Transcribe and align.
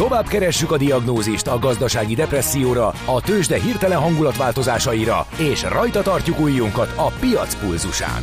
Tovább 0.00 0.26
keressük 0.26 0.70
a 0.70 0.76
diagnózist 0.78 1.46
a 1.46 1.58
gazdasági 1.58 2.14
depresszióra, 2.14 2.86
a 3.06 3.20
tőzsde 3.20 3.60
hirtelen 3.60 3.98
hangulatváltozásaira, 3.98 5.26
és 5.38 5.62
rajta 5.62 6.02
tartjuk 6.02 6.40
újjunkat 6.40 6.92
a 6.96 7.06
piac 7.06 7.54
pulzusán. 7.54 8.22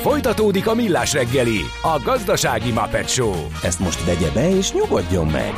Folytatódik 0.00 0.66
a 0.66 0.74
millás 0.74 1.12
reggeli, 1.12 1.58
a 1.82 2.00
gazdasági 2.04 2.72
Muppet 2.72 3.08
Show. 3.08 3.34
Ezt 3.62 3.78
most 3.78 4.04
vegye 4.04 4.30
be 4.30 4.56
és 4.56 4.72
nyugodjon 4.72 5.26
meg! 5.26 5.52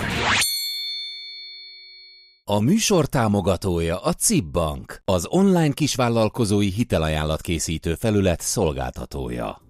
A 2.44 2.60
műsor 2.60 3.06
támogatója 3.06 3.98
a 4.00 4.12
CIP 4.12 4.44
Bank, 4.44 5.00
az 5.04 5.26
online 5.28 5.72
kisvállalkozói 5.72 6.68
hitelajánlat 6.70 7.40
készítő 7.40 7.94
felület 7.94 8.40
szolgáltatója. 8.40 9.67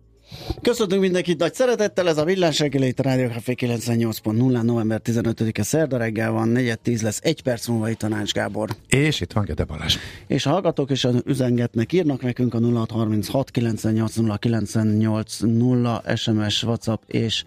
Köszöntünk 0.63 1.01
mindenkit 1.01 1.39
nagy 1.39 1.55
szeretettel, 1.55 2.09
ez 2.09 2.19
a 2.19 2.25
Villás 2.25 2.59
reggeli, 2.59 2.87
itt 2.87 2.99
a 2.99 3.03
Rádió 3.03 3.29
Café 3.29 3.55
98.0, 3.57 4.63
november 4.63 5.01
15-e 5.05 5.63
szerda 5.63 5.97
reggel 5.97 6.31
van, 6.31 6.53
4-10 6.55 7.03
lesz, 7.03 7.21
egy 7.23 7.43
perc 7.43 7.67
múlva 7.67 7.91
itt 7.91 8.03
a 8.03 8.09
Nács 8.09 8.33
Gábor. 8.33 8.69
És 8.89 9.21
itt 9.21 9.33
van 9.33 9.45
Gede 9.45 9.65
Balázs. 9.65 9.97
És 10.27 10.47
a 10.47 10.51
hallgatók 10.51 10.91
is 10.91 11.07
üzengetnek, 11.25 11.93
írnak 11.93 12.23
nekünk 12.23 12.55
a 12.55 12.59
0636 12.59 13.51
980 13.51 14.37
980 14.39 16.01
SMS, 16.17 16.63
WhatsApp 16.63 17.03
és 17.07 17.45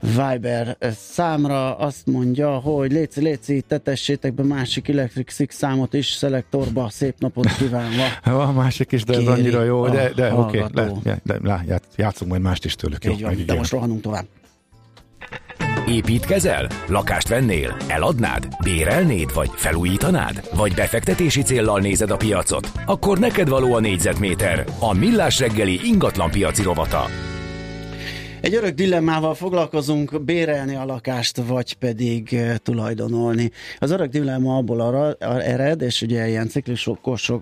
Viber 0.00 0.76
számra 0.96 1.76
azt 1.76 2.06
mondja, 2.06 2.50
hogy 2.50 2.92
léci, 2.92 3.20
léci, 3.20 3.60
tetessétek 3.60 4.34
be 4.34 4.42
másik 4.42 4.88
Electric 4.88 5.32
Six 5.32 5.56
számot 5.56 5.94
is 5.94 6.06
szelektorba, 6.06 6.88
szép 6.90 7.14
napot 7.18 7.56
kívánva. 7.56 8.02
Van 8.24 8.54
másik 8.54 8.92
is, 8.92 9.04
de 9.04 9.14
ez 9.14 9.26
annyira 9.26 9.64
jó, 9.64 9.88
de, 9.88 10.12
de 10.14 10.32
oké, 10.34 10.58
okay, 10.58 10.70
le, 11.04 11.20
de, 11.24 11.38
le, 11.42 11.80
játszunk 11.96 12.30
majd 12.30 12.42
mást 12.42 12.64
is 12.64 12.74
tőlük. 12.74 13.04
Így 13.04 13.18
jó, 13.18 13.26
van, 13.26 13.42
de 13.46 13.54
most 13.54 13.70
rohanunk 13.70 14.00
tovább. 14.00 14.26
Építkezel? 15.88 16.68
Lakást 16.86 17.28
vennél? 17.28 17.76
Eladnád? 17.88 18.48
Bérelnéd? 18.62 19.34
Vagy 19.34 19.50
felújítanád? 19.54 20.48
Vagy 20.54 20.74
befektetési 20.74 21.42
céllal 21.42 21.80
nézed 21.80 22.10
a 22.10 22.16
piacot? 22.16 22.70
Akkor 22.86 23.18
neked 23.18 23.48
való 23.48 23.74
a 23.74 23.80
négyzetméter. 23.80 24.64
A 24.78 24.92
Millás 24.94 25.38
reggeli 25.38 25.80
ingatlan 25.84 26.30
piaci 26.30 26.62
rovata. 26.62 27.06
Egy 28.46 28.54
örök 28.54 28.74
dilemmával 28.74 29.34
foglalkozunk, 29.34 30.22
bérelni 30.24 30.74
a 30.74 30.84
lakást, 30.84 31.36
vagy 31.46 31.74
pedig 31.74 32.28
uh, 32.32 32.54
tulajdonolni. 32.54 33.50
Az 33.78 33.90
örök 33.90 34.10
dilemma 34.10 34.56
abból 34.56 34.80
arra, 34.80 35.14
ered, 35.40 35.80
és 35.80 36.02
ugye 36.02 36.28
ilyen 36.28 36.48
ciklusok, 36.48 36.98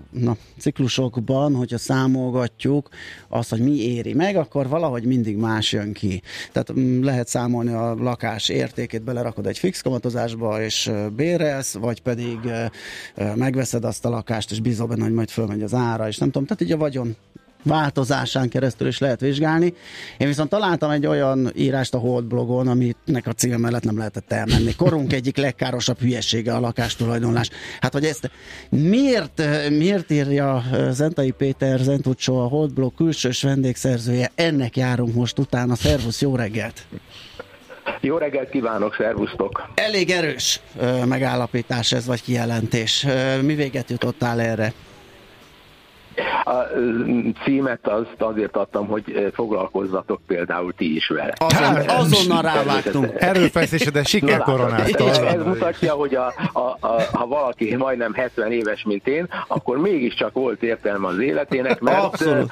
na, 0.09 0.37
ciklusokban, 0.57 1.55
hogyha 1.55 1.77
számolgatjuk 1.77 2.89
azt, 3.27 3.49
hogy 3.49 3.59
mi 3.59 3.71
éri 3.71 4.13
meg, 4.13 4.35
akkor 4.35 4.67
valahogy 4.67 5.03
mindig 5.03 5.37
más 5.37 5.71
jön 5.71 5.93
ki. 5.93 6.21
Tehát 6.51 6.73
m- 6.73 7.03
lehet 7.03 7.27
számolni 7.27 7.73
a 7.73 7.93
lakás 7.93 8.49
értékét, 8.49 9.03
belerakod 9.03 9.47
egy 9.47 9.57
fix 9.57 9.81
kamatozásba, 9.81 10.61
és 10.61 10.87
uh, 10.87 11.09
bérelsz, 11.09 11.73
vagy 11.73 12.01
pedig 12.01 12.39
uh, 12.43 13.35
megveszed 13.35 13.83
azt 13.83 14.05
a 14.05 14.09
lakást, 14.09 14.51
és 14.51 14.59
bízol 14.59 14.87
benne, 14.87 15.03
hogy 15.03 15.13
majd 15.13 15.29
fölmegy 15.29 15.61
az 15.61 15.73
ára, 15.73 16.07
és 16.07 16.17
nem 16.17 16.31
tudom, 16.31 16.47
tehát 16.47 16.63
így 16.63 16.71
a 16.71 16.77
vagyon 16.77 17.15
változásán 17.65 18.49
keresztül 18.49 18.87
is 18.87 18.97
lehet 18.99 19.19
vizsgálni. 19.19 19.73
Én 20.17 20.27
viszont 20.27 20.49
találtam 20.49 20.89
egy 20.89 21.05
olyan 21.05 21.51
írást 21.55 21.93
a 21.93 21.97
Hold 21.97 22.25
blogon, 22.25 22.67
aminek 22.67 23.27
a 23.27 23.31
címe 23.31 23.57
mellett 23.57 23.83
nem 23.83 23.97
lehetett 23.97 24.31
elmenni. 24.31 24.75
Korunk 24.75 25.13
egyik 25.13 25.37
legkárosabb 25.37 25.99
hülyesége 25.99 26.53
a 26.53 26.59
lakástulajdonlás. 26.59 27.49
Hát, 27.79 27.93
hogy 27.93 28.05
ezt 28.05 28.31
miért, 28.69 29.41
miért 29.69 30.11
írja 30.11 30.63
Zentai 30.89 31.31
Péter 31.31 31.79
Zentucsó 31.79 32.39
a 32.39 32.47
Hold 32.47 32.73
blog 32.73 32.95
külsős 32.95 33.41
vendégszerzője? 33.41 34.31
Ennek 34.35 34.77
járunk 34.77 35.13
most 35.13 35.39
utána. 35.39 35.75
Szervusz, 35.75 36.21
jó 36.21 36.35
reggelt! 36.35 36.85
Jó 38.01 38.17
reggelt 38.17 38.49
kívánok, 38.49 38.95
szervusztok! 38.97 39.69
Elég 39.75 40.09
erős 40.09 40.59
megállapítás 41.05 41.91
ez, 41.91 42.05
vagy 42.05 42.21
kijelentés. 42.21 43.05
Mi 43.41 43.55
véget 43.55 43.89
jutottál 43.89 44.41
erre? 44.41 44.73
A 46.43 46.55
címet 47.43 47.87
azt 47.87 48.15
azért 48.17 48.55
adtam, 48.55 48.87
hogy 48.87 49.31
foglalkozzatok 49.33 50.21
például 50.27 50.73
ti 50.73 50.95
is 50.95 51.07
vele. 51.07 51.33
Azon, 51.37 51.89
azonnal 51.99 52.41
rávágtunk. 52.41 53.13
Erőfeszítés, 53.17 53.91
de 53.91 54.03
sikerkoronázta. 54.03 55.09
Ez, 55.09 55.17
ez 55.17 55.43
mutatja, 55.43 55.93
hogy 55.93 56.15
a, 56.15 56.33
a, 56.53 56.77
a, 56.79 57.01
ha 57.13 57.27
valaki 57.27 57.75
majdnem 57.75 58.13
70 58.13 58.51
éves, 58.51 58.83
mint 58.83 59.07
én, 59.07 59.27
akkor 59.47 59.77
mégiscsak 59.77 60.33
volt 60.33 60.63
értelme 60.63 61.07
az 61.07 61.19
életének, 61.19 61.79
mert 61.79 62.03
Abszolút. 62.03 62.51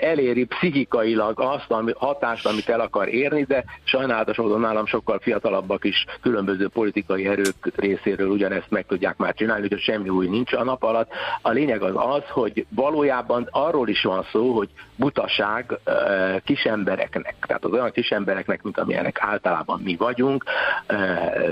eléri 0.00 0.44
pszichikailag 0.44 1.40
azt 1.40 1.70
a 1.70 1.84
hatást, 1.96 2.46
amit 2.46 2.68
el 2.68 2.80
akar 2.80 3.08
érni, 3.08 3.42
de 3.42 3.64
sajnálatos 3.84 4.36
módon 4.36 4.60
nálam 4.60 4.86
sokkal 4.86 5.18
fiatalabbak 5.22 5.84
is 5.84 6.04
különböző 6.20 6.68
politikai 6.68 7.26
erők 7.26 7.72
részéről 7.76 8.28
ugyanezt 8.28 8.70
meg 8.70 8.86
tudják 8.86 9.16
már 9.16 9.34
csinálni, 9.34 9.68
hogy 9.68 9.80
semmi 9.80 10.08
új 10.08 10.26
nincs 10.26 10.52
a 10.52 10.64
nap 10.64 10.82
alatt. 10.82 11.10
A 11.42 11.50
lényeg 11.50 11.82
az 11.82 11.92
az, 11.94 12.22
hogy 12.30 12.66
valójában 12.94 13.48
arról 13.50 13.88
is 13.88 14.02
van 14.02 14.26
szó, 14.32 14.52
hogy 14.56 14.68
butaság 14.96 15.78
kisembereknek, 16.44 17.34
tehát 17.46 17.64
az 17.64 17.72
olyan 17.72 17.90
kisembereknek, 17.90 18.62
mint 18.62 18.78
amilyenek 18.78 19.18
általában 19.20 19.80
mi 19.84 19.96
vagyunk, 19.96 20.44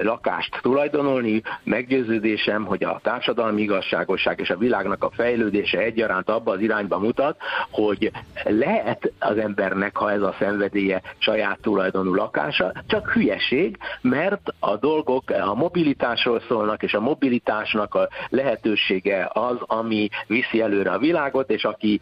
lakást 0.03 0.59
tulajdonolni, 0.61 1.43
meggyőződésem, 1.63 2.65
hogy 2.65 2.85
a 2.85 3.01
társadalmi 3.03 3.63
igazságosság 3.63 4.41
és 4.41 4.51
a 4.51 4.57
világnak 4.57 5.05
a 5.05 5.11
fejlődése 5.11 5.79
egyaránt 5.79 6.29
abba 6.29 6.53
az 6.53 6.61
irányba 6.61 6.99
mutat, 6.99 7.37
hogy 7.71 8.11
lehet 8.45 9.13
az 9.19 9.37
embernek, 9.37 9.97
ha 9.97 10.11
ez 10.11 10.23
a 10.23 10.35
szenvedélye 10.39 11.03
saját 11.19 11.59
tulajdonú 11.61 12.15
lakása, 12.15 12.73
csak 12.87 13.11
hülyeség, 13.11 13.77
mert 14.01 14.55
a 14.61 14.77
dolgok 14.77 15.31
a 15.31 15.55
mobilitásról 15.55 16.43
szólnak, 16.49 16.83
és 16.83 16.95
a 16.95 17.01
mobilitásnak 17.01 17.95
a 17.95 18.09
lehetősége 18.29 19.31
az, 19.33 19.57
ami 19.61 20.09
viszi 20.27 20.61
előre 20.61 20.91
a 20.91 20.99
világot, 21.32 21.50
és 21.50 21.65
aki 21.65 22.00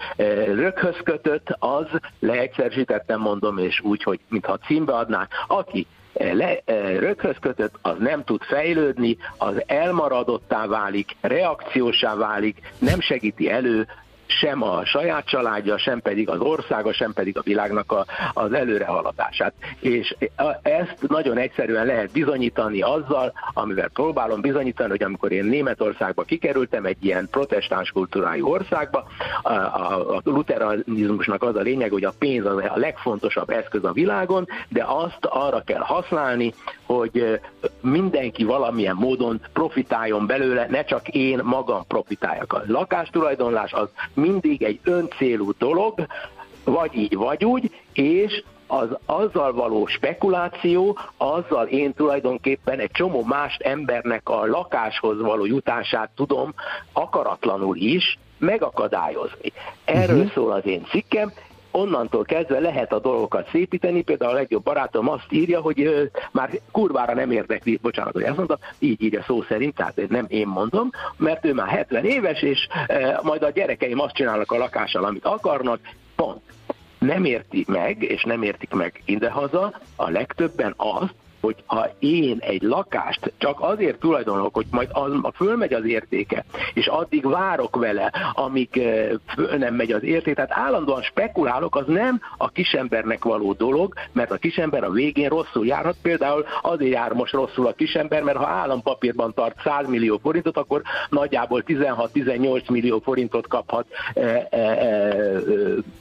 röghöz 0.55 0.97
kötött, 1.05 1.47
az 1.59 1.87
leegyszerűsítettem 2.19 3.21
mondom, 3.21 3.59
és 3.59 3.81
úgy, 3.81 4.03
hogy 4.03 4.21
mintha 4.29 4.59
címbe 4.59 4.93
adnák, 4.93 5.31
aki 5.47 5.87
le, 6.13 6.61
röghöz 6.99 7.37
kötött, 7.41 7.75
az 7.83 7.97
nem 7.99 8.25
tud 8.25 8.43
fejlődni, 8.43 9.17
az 9.39 9.63
elmaradottá 9.67 10.67
válik, 10.67 11.17
reakciósá 11.21 12.15
válik, 12.15 12.73
nem 12.79 13.01
segíti 13.01 13.51
elő 13.51 13.87
sem 14.31 14.63
a 14.63 14.85
saját 14.85 15.27
családja, 15.27 15.79
sem 15.79 16.01
pedig 16.01 16.29
az 16.29 16.41
országa, 16.41 16.93
sem 16.93 17.13
pedig 17.13 17.39
a 17.39 17.43
világnak 17.45 17.93
a, 17.93 18.05
az 18.35 18.53
előrehaladását. 18.53 19.53
És 19.81 20.17
ezt 20.63 20.97
nagyon 21.09 21.39
egyszerűen 21.39 21.87
lehet 21.87 22.13
bizonyítani 22.13 22.81
azzal, 22.81 23.33
amivel 23.53 23.89
próbálom 23.89 24.41
bizonyítani, 24.41 24.91
hogy 24.91 25.03
amikor 25.03 25.33
én 25.33 25.45
Németországba 25.45 26.23
kikerültem, 26.23 26.85
egy 26.85 27.05
ilyen 27.05 27.29
protestáns 27.31 27.91
kultúrájú 27.91 28.47
országba, 28.47 29.07
a, 29.43 29.53
a, 29.53 30.21
luteranizmusnak 30.25 31.43
az 31.43 31.57
a 31.57 31.61
lényeg, 31.61 31.91
hogy 31.91 32.05
a 32.05 32.13
pénz 32.19 32.47
az 32.47 32.57
a 32.57 32.73
legfontosabb 32.75 33.51
eszköz 33.51 33.85
a 33.85 33.93
világon, 33.93 34.47
de 34.69 34.85
azt 34.87 35.25
arra 35.25 35.63
kell 35.63 35.81
használni, 35.81 36.53
hogy 36.87 37.41
mindenki 37.81 38.45
valamilyen 38.45 38.97
módon 38.97 39.41
profitáljon 39.53 40.27
belőle, 40.27 40.67
ne 40.71 40.85
csak 40.85 41.09
én 41.09 41.41
magam 41.43 41.87
profitáljak. 41.87 42.53
A 42.53 42.63
lakástulajdonlás 42.67 43.73
az 43.73 43.89
mindig 44.21 44.63
egy 44.63 44.81
öncélú 44.85 45.51
dolog, 45.59 46.07
vagy 46.65 46.95
így, 46.95 47.17
vagy 47.17 47.45
úgy, 47.45 47.71
és 47.93 48.43
az 48.67 48.89
azzal 49.07 49.53
való 49.53 49.87
spekuláció, 49.87 50.99
azzal 51.17 51.67
én 51.67 51.93
tulajdonképpen 51.93 52.79
egy 52.79 52.91
csomó 52.91 53.23
más 53.25 53.57
embernek 53.57 54.29
a 54.29 54.47
lakáshoz 54.47 55.21
való 55.21 55.45
jutását 55.45 56.11
tudom 56.15 56.55
akaratlanul 56.93 57.77
is 57.77 58.19
megakadályozni. 58.39 59.53
Erről 59.85 60.17
uh-huh. 60.17 60.33
szól 60.33 60.53
az 60.53 60.67
én 60.67 60.85
cikkem, 60.91 61.33
onnantól 61.71 62.25
kezdve 62.25 62.59
lehet 62.59 62.93
a 62.93 62.99
dolgokat 62.99 63.49
szépíteni, 63.51 64.03
például 64.03 64.31
a 64.31 64.35
legjobb 64.35 64.63
barátom 64.63 65.09
azt 65.09 65.27
írja, 65.31 65.61
hogy 65.61 65.81
ö, 65.81 66.05
már 66.33 66.51
kurvára 66.71 67.15
nem 67.15 67.31
érdekli, 67.31 67.79
bocsánat, 67.83 68.13
hogy 68.13 68.23
ezt 68.23 68.37
mondta, 68.37 68.59
így 68.79 69.03
írja 69.03 69.23
szó 69.23 69.43
szerint, 69.43 69.75
tehát 69.75 70.09
nem 70.09 70.27
én 70.29 70.47
mondom, 70.47 70.91
mert 71.17 71.45
ő 71.45 71.55
már 71.55 71.69
70 71.69 72.05
éves, 72.05 72.43
és 72.43 72.69
ö, 72.89 73.13
majd 73.23 73.43
a 73.43 73.51
gyerekeim 73.51 74.01
azt 74.01 74.15
csinálnak 74.15 74.53
a 74.53 74.59
lakással, 74.59 75.05
amit 75.05 75.25
akarnak, 75.25 75.81
pont. 76.17 76.43
Nem 76.99 77.25
érti 77.25 77.65
meg, 77.69 78.03
és 78.03 78.23
nem 78.23 78.43
értik 78.43 78.71
meg 78.71 79.03
idehaza 79.05 79.81
a 79.97 80.11
legtöbben 80.11 80.75
azt, 80.77 81.15
hogy 81.41 81.57
ha 81.67 81.89
én 81.99 82.37
egy 82.41 82.63
lakást 82.63 83.33
csak 83.39 83.61
azért 83.61 83.99
tulajdonolok, 83.99 84.55
hogy 84.55 84.67
majd 84.71 84.89
az, 84.93 85.13
fölmegy 85.35 85.73
az 85.73 85.85
értéke, 85.85 86.45
és 86.75 86.87
addig 86.87 87.29
várok 87.29 87.77
vele, 87.77 88.13
amíg 88.33 88.69
föl 89.35 89.57
nem 89.57 89.75
megy 89.75 89.93
az 89.93 90.03
érték, 90.03 90.35
tehát 90.35 90.53
állandóan 90.53 91.03
spekulálok, 91.03 91.77
az 91.77 91.87
nem 91.87 92.21
a 92.37 92.49
kisembernek 92.49 93.25
való 93.25 93.53
dolog, 93.53 93.95
mert 94.13 94.31
a 94.31 94.37
kisember 94.37 94.85
a 94.85 94.91
végén 94.91 95.29
rosszul 95.29 95.67
járhat, 95.67 95.97
például 96.03 96.45
azért 96.63 96.93
jár 96.93 97.13
most 97.13 97.33
rosszul 97.33 97.67
a 97.67 97.73
kisember, 97.73 98.23
mert 98.23 98.39
ha 98.39 98.47
állampapírban 98.47 99.35
tart 99.35 99.61
100 99.65 99.89
millió 99.89 100.19
forintot, 100.23 100.57
akkor 100.57 100.83
nagyjából 101.09 101.63
16-18 101.67 102.71
millió 102.71 102.99
forintot 102.99 103.49
kaphat 103.49 103.87
e, 104.15 104.47
e, 104.51 104.57
e, 104.59 105.15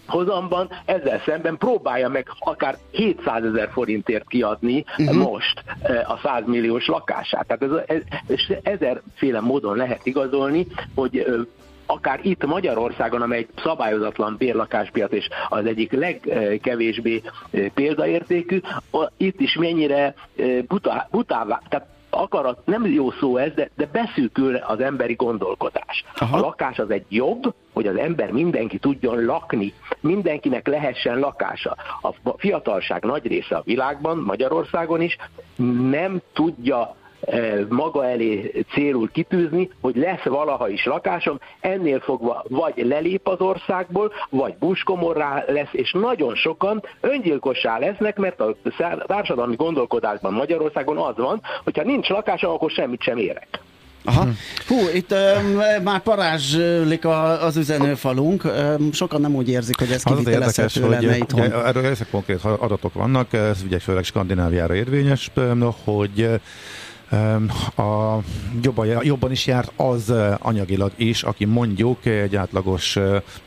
hozamban, 0.07 0.69
ezzel 0.85 1.21
szemben 1.25 1.57
próbálja 1.57 2.09
meg 2.09 2.27
akár 2.39 2.77
700 2.91 3.43
ezer 3.43 3.69
forintért 3.71 4.27
kiadni 4.27 4.85
uh-huh 4.97 5.28
most 5.29 5.63
a 6.07 6.17
100 6.23 6.45
milliós 6.45 6.87
lakását. 6.87 7.47
Tehát 7.47 7.83
ez, 7.87 8.01
ez, 8.27 8.57
ezerféle 8.63 9.39
módon 9.39 9.77
lehet 9.77 10.05
igazolni, 10.05 10.67
hogy 10.95 11.25
akár 11.85 12.19
itt 12.23 12.45
Magyarországon, 12.45 13.21
amely 13.21 13.37
egy 13.37 13.49
szabályozatlan 13.63 14.35
bérlakáspiac 14.37 15.11
és 15.11 15.29
az 15.49 15.65
egyik 15.65 15.91
legkevésbé 15.91 17.21
példaértékű, 17.73 18.59
itt 19.17 19.39
is 19.39 19.55
mennyire 19.55 20.13
buta, 20.67 21.07
butává, 21.11 21.61
tehát 21.69 21.87
akarat, 22.09 22.65
nem 22.65 22.85
jó 22.85 23.11
szó 23.11 23.37
ez, 23.37 23.53
de, 23.53 23.69
de 23.75 23.85
beszűkül 23.91 24.55
az 24.55 24.79
emberi 24.79 25.13
gondolkodás. 25.13 26.05
Aha. 26.15 26.37
A 26.37 26.39
lakás 26.39 26.79
az 26.79 26.89
egy 26.91 27.05
jog, 27.09 27.53
hogy 27.73 27.87
az 27.87 27.95
ember 27.95 28.31
mindenki 28.31 28.77
tudjon 28.77 29.25
lakni, 29.25 29.73
mindenkinek 29.99 30.67
lehessen 30.67 31.19
lakása. 31.19 31.75
A 32.23 32.31
fiatalság 32.37 33.03
nagy 33.03 33.27
része 33.27 33.55
a 33.55 33.61
világban, 33.65 34.17
Magyarországon 34.17 35.01
is 35.01 35.17
nem 35.89 36.21
tudja 36.33 36.95
maga 37.69 38.05
elé 38.05 38.63
célul 38.73 39.09
kitűzni, 39.11 39.69
hogy 39.81 39.95
lesz 39.95 40.23
valaha 40.23 40.69
is 40.69 40.85
lakásom, 40.85 41.39
ennél 41.59 41.99
fogva 41.99 42.45
vagy 42.47 42.73
lelép 42.75 43.27
az 43.27 43.39
országból, 43.39 44.11
vagy 44.29 44.55
buskomorrá 44.59 45.43
lesz, 45.47 45.69
és 45.71 45.91
nagyon 45.91 46.35
sokan 46.35 46.83
öngyilkossá 47.01 47.77
lesznek, 47.77 48.17
mert 48.17 48.39
a 48.39 48.55
társadalmi 49.05 49.55
gondolkodásban 49.55 50.33
Magyarországon 50.33 50.97
az 50.97 51.15
van, 51.17 51.41
hogyha 51.63 51.83
nincs 51.83 52.07
lakásom, 52.07 52.51
akkor 52.51 52.71
semmit 52.71 53.01
sem 53.01 53.17
érek. 53.17 53.47
Aha. 54.03 54.27
Hú, 54.67 54.75
itt 54.93 55.11
uh, 55.11 55.83
már 55.83 55.99
parázslik 55.99 57.05
a, 57.05 57.45
az 57.45 57.57
üzenőfalunk. 57.57 58.43
Uh, 58.43 58.73
sokan 58.91 59.21
nem 59.21 59.35
úgy 59.35 59.49
érzik, 59.49 59.77
hogy 59.77 59.91
ez 59.91 60.03
kivitelezhető 60.03 60.89
lenne 60.89 61.17
itthon. 61.17 61.41
Ugye, 61.41 61.65
erről 61.65 61.85
ezek 61.85 62.09
konkrét 62.09 62.43
adatok 62.43 62.93
vannak, 62.93 63.33
ez 63.33 63.61
ugye 63.65 63.79
főleg 63.79 64.03
Skandináviára 64.03 64.75
érvényes, 64.75 65.31
hogy 65.83 66.29
a, 67.75 68.17
jobban, 69.01 69.31
is 69.31 69.47
járt 69.47 69.71
az 69.75 70.13
anyagilag 70.39 70.91
is, 70.95 71.23
aki 71.23 71.45
mondjuk 71.45 72.05
egy 72.05 72.35
átlagos 72.35 72.97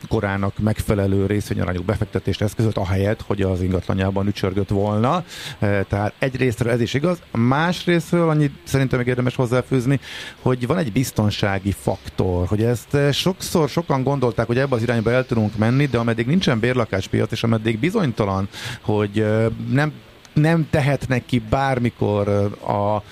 korának 0.09 0.59
megfelelő 0.59 1.25
részvényarányú 1.25 1.81
befektetést 1.81 2.41
eszközölt, 2.41 2.77
ahelyett, 2.77 3.21
hogy 3.21 3.41
az 3.41 3.61
ingatlanjában 3.61 4.27
ücsörgött 4.27 4.69
volna. 4.69 5.23
Tehát 5.59 6.13
egyrésztről 6.19 6.71
ez 6.71 6.81
is 6.81 6.93
igaz, 6.93 7.21
másrésztről 7.31 8.29
annyit 8.29 8.53
szerintem 8.63 8.99
még 8.99 9.07
érdemes 9.07 9.35
hozzáfűzni, 9.35 9.99
hogy 10.41 10.67
van 10.67 10.77
egy 10.77 10.91
biztonsági 10.91 11.71
faktor, 11.71 12.47
hogy 12.47 12.63
ezt 12.63 12.97
sokszor 13.11 13.69
sokan 13.69 14.03
gondolták, 14.03 14.47
hogy 14.47 14.57
ebbe 14.57 14.75
az 14.75 14.81
irányba 14.81 15.11
el 15.11 15.25
tudunk 15.25 15.57
menni, 15.57 15.85
de 15.85 15.97
ameddig 15.97 16.25
nincsen 16.25 16.59
bérlakáspiac, 16.59 17.31
és 17.31 17.43
ameddig 17.43 17.79
bizonytalan, 17.79 18.47
hogy 18.81 19.25
nem 19.69 19.93
nem 20.33 20.67
tehetnek 20.69 21.25
ki 21.25 21.41
bármikor 21.49 22.27
a 22.67 23.03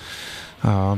a 0.64 0.96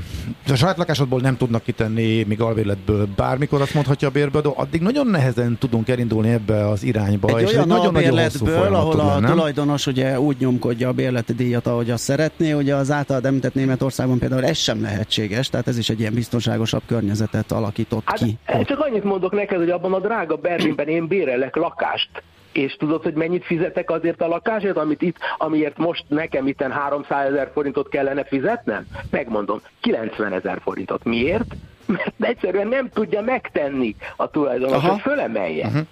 saját 0.55 0.77
lakásodból 0.77 1.21
nem 1.21 1.37
tudnak 1.37 1.63
kitenni, 1.63 2.23
még 2.23 2.41
albérletből 2.41 3.09
bármikor 3.17 3.61
azt 3.61 3.75
mondhatja 3.75 4.09
a 4.09 4.11
bérbeadó, 4.11 4.55
addig 4.57 4.81
nagyon 4.81 5.07
nehezen 5.07 5.59
tudunk 5.59 5.89
elindulni 5.89 6.31
ebbe 6.31 6.69
az 6.69 6.83
irányba. 6.83 7.39
Egy 7.39 7.49
és 7.49 7.55
olyan 7.55 7.67
nagyon 7.67 7.87
albérletből, 7.87 8.75
ahol 8.75 9.01
a 9.01 9.21
nem? 9.21 9.31
tulajdonos 9.31 9.87
ugye 9.87 10.21
úgy 10.21 10.37
nyomkodja 10.39 10.89
a 10.89 10.93
bérleti 10.93 11.33
díjat, 11.33 11.67
ahogy 11.67 11.91
azt 11.91 12.03
szeretné, 12.03 12.51
hogy 12.51 12.71
az 12.71 12.91
által 12.91 13.21
említett 13.23 13.55
Németországban 13.55 14.19
például 14.19 14.45
ez 14.45 14.57
sem 14.59 14.83
lehetséges, 14.83 15.49
tehát 15.49 15.69
ez 15.69 15.79
is 15.79 15.89
egy 15.89 16.01
ilyen 16.01 16.15
biztonságosabb 16.15 16.83
környezetet 16.87 17.53
alakított 17.53 18.03
hát, 18.05 18.19
ki. 18.19 18.39
Csak 18.65 18.79
annyit 18.79 19.05
mondok 19.05 19.33
neked, 19.33 19.59
hogy 19.59 19.71
abban 19.71 19.93
a 19.93 19.99
drága 19.99 20.37
Berlinben 20.37 20.89
én 20.89 21.07
bérelek 21.07 21.57
lakást, 21.57 22.11
és 22.56 22.77
tudod, 22.77 23.03
hogy 23.03 23.15
mennyit 23.15 23.45
fizetek 23.45 23.91
azért 23.91 24.21
a 24.21 24.29
lakásért, 24.29 24.77
amit 24.77 25.03
itt, 25.03 25.17
amiért 25.39 25.77
most 25.77 26.05
nekem 26.09 26.47
itten 26.47 26.71
300 26.71 27.33
ezer 27.33 27.51
forintot 27.53 27.89
kellene 27.89 28.25
fizetnem? 28.25 28.87
Megmondom, 29.11 29.61
90 29.81 30.33
ezer 30.33 30.61
forintot. 30.62 31.05
Miért? 31.05 31.55
Mert 31.87 32.15
egyszerűen 32.19 32.69
nem 32.69 32.89
tudja 32.89 33.21
megtenni 33.21 33.95
a 34.17 34.31
tulajdonos, 34.31 34.85
hogy 34.85 35.01
fölemelje. 35.01 35.67
Uh-huh. 35.67 35.87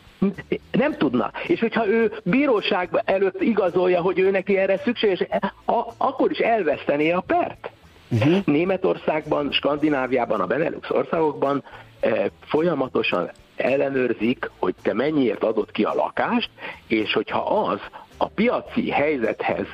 Nem 0.70 0.96
tudna. 0.96 1.30
És 1.46 1.60
hogyha 1.60 1.86
ő 1.86 2.12
bíróság 2.24 3.02
előtt 3.04 3.40
igazolja, 3.42 4.00
hogy 4.00 4.18
ő 4.18 4.30
neki 4.30 4.56
erre 4.58 4.78
szükséges, 4.84 5.26
akkor 5.96 6.30
is 6.30 6.38
elvesztené 6.38 7.10
a 7.10 7.20
pert. 7.20 7.70
Uh-huh. 8.10 8.44
Németországban, 8.44 9.52
Skandináviában, 9.52 10.40
a 10.40 10.46
Benelux 10.46 10.90
országokban 10.90 11.64
eh, 12.00 12.24
folyamatosan 12.40 13.30
ellenőrzik, 13.56 14.50
hogy 14.58 14.74
te 14.82 14.94
mennyiért 14.94 15.44
adod 15.44 15.70
ki 15.70 15.82
a 15.84 15.94
lakást, 15.94 16.50
és 16.86 17.12
hogyha 17.12 17.38
az 17.38 17.80
a 18.16 18.28
piaci 18.28 18.90
helyzethez 18.90 19.66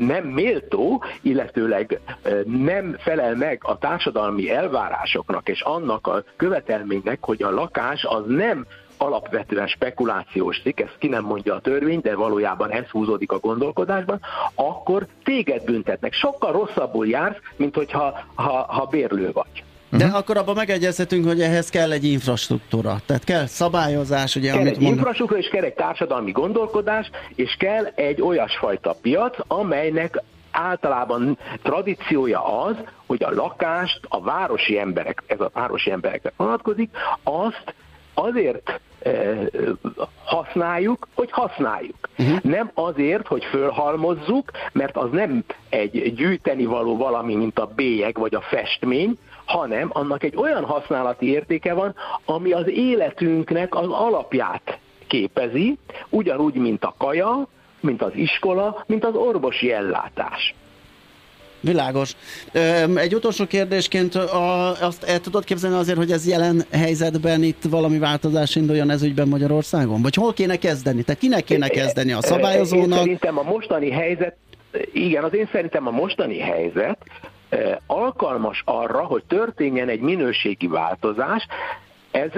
nem 0.00 0.24
méltó, 0.24 1.02
illetőleg 1.22 2.00
nem 2.44 2.96
felel 2.98 3.36
meg 3.36 3.60
a 3.64 3.78
társadalmi 3.78 4.50
elvárásoknak 4.50 5.48
és 5.48 5.60
annak 5.60 6.06
a 6.06 6.24
követelménynek, 6.36 7.18
hogy 7.20 7.42
a 7.42 7.50
lakás 7.50 8.04
az 8.04 8.24
nem 8.26 8.66
alapvetően 8.96 9.66
spekulációs 9.66 10.60
cikk, 10.62 10.80
ezt 10.80 10.98
ki 10.98 11.08
nem 11.08 11.24
mondja 11.24 11.54
a 11.54 11.60
törvény, 11.60 12.00
de 12.00 12.14
valójában 12.14 12.70
ez 12.70 12.88
húzódik 12.88 13.32
a 13.32 13.38
gondolkodásban, 13.38 14.20
akkor 14.54 15.06
téged 15.24 15.64
büntetnek. 15.64 16.12
Sokkal 16.12 16.52
rosszabbul 16.52 17.06
jársz, 17.06 17.38
mint 17.56 17.74
hogyha 17.74 18.20
ha, 18.34 18.64
ha 18.68 18.84
bérlő 18.84 19.32
vagy. 19.32 19.64
De 19.90 20.04
uh-huh. 20.04 20.18
akkor 20.18 20.36
abban 20.36 20.54
megegyezhetünk, 20.54 21.26
hogy 21.26 21.40
ehhez 21.40 21.68
kell 21.68 21.92
egy 21.92 22.04
infrastruktúra. 22.04 23.00
Tehát 23.06 23.24
kell 23.24 23.46
szabályozás, 23.46 24.36
ugye, 24.36 24.50
kell 24.50 24.60
amit 24.60 24.76
egy 24.76 24.82
infrastruktúra, 24.82 25.40
és 25.40 25.48
kell 25.48 25.64
egy 25.64 25.74
társadalmi 25.74 26.30
gondolkodás, 26.30 27.10
és 27.34 27.56
kell 27.58 27.84
egy 27.84 28.22
olyasfajta 28.22 28.96
piac, 29.02 29.36
amelynek 29.46 30.22
általában 30.50 31.38
tradíciója 31.62 32.62
az, 32.64 32.76
hogy 33.06 33.22
a 33.22 33.30
lakást 33.30 34.00
a 34.08 34.20
városi 34.22 34.78
emberek, 34.78 35.22
ez 35.26 35.40
a 35.40 35.50
városi 35.52 35.90
emberekre 35.90 36.32
vonatkozik, 36.36 36.90
azt 37.22 37.74
azért 38.14 38.80
e, 39.02 39.10
használjuk, 40.24 41.08
hogy 41.14 41.30
használjuk. 41.30 42.08
Uh-huh. 42.18 42.42
Nem 42.42 42.70
azért, 42.74 43.26
hogy 43.26 43.44
fölhalmozzuk, 43.44 44.50
mert 44.72 44.96
az 44.96 45.10
nem 45.10 45.44
egy 45.68 46.14
gyűjteni 46.14 46.64
való 46.64 46.96
valami, 46.96 47.34
mint 47.34 47.58
a 47.58 47.66
bélyeg 47.66 48.18
vagy 48.18 48.34
a 48.34 48.40
festmény, 48.40 49.18
hanem 49.50 49.90
annak 49.92 50.24
egy 50.24 50.36
olyan 50.36 50.64
használati 50.64 51.30
értéke 51.30 51.74
van, 51.74 51.94
ami 52.24 52.52
az 52.52 52.68
életünknek 52.68 53.74
az 53.74 53.88
alapját 53.88 54.78
képezi, 55.06 55.78
ugyanúgy, 56.08 56.54
mint 56.54 56.84
a 56.84 56.94
kaja, 56.98 57.46
mint 57.80 58.02
az 58.02 58.10
iskola, 58.14 58.84
mint 58.86 59.04
az 59.04 59.14
orvosi 59.14 59.72
ellátás. 59.72 60.54
Világos. 61.60 62.16
Egy 62.94 63.14
utolsó 63.14 63.46
kérdésként 63.46 64.14
azt 64.80 65.02
el 65.04 65.20
tudod 65.20 65.44
képzelni 65.44 65.76
azért, 65.76 65.98
hogy 65.98 66.10
ez 66.10 66.28
jelen 66.28 66.62
helyzetben 66.72 67.42
itt 67.42 67.62
valami 67.70 67.98
változás 67.98 68.56
induljon 68.56 68.90
ez 68.90 69.02
ügyben 69.02 69.28
Magyarországon? 69.28 70.02
Vagy 70.02 70.14
hol 70.14 70.32
kéne 70.32 70.56
kezdeni? 70.56 71.02
Tehát 71.02 71.20
kinek 71.20 71.44
kéne 71.44 71.68
kezdeni 71.68 72.12
a 72.12 72.22
szabályozónak? 72.22 72.98
Én 72.98 73.04
szerintem 73.04 73.38
a 73.38 73.42
mostani 73.42 73.90
helyzet, 73.90 74.36
igen, 74.92 75.24
az 75.24 75.34
én 75.34 75.48
szerintem 75.52 75.86
a 75.86 75.90
mostani 75.90 76.38
helyzet 76.38 76.98
alkalmas 77.86 78.62
arra, 78.64 79.04
hogy 79.04 79.22
történjen 79.24 79.88
egy 79.88 80.00
minőségi 80.00 80.66
változás, 80.66 81.46
ez, 82.10 82.30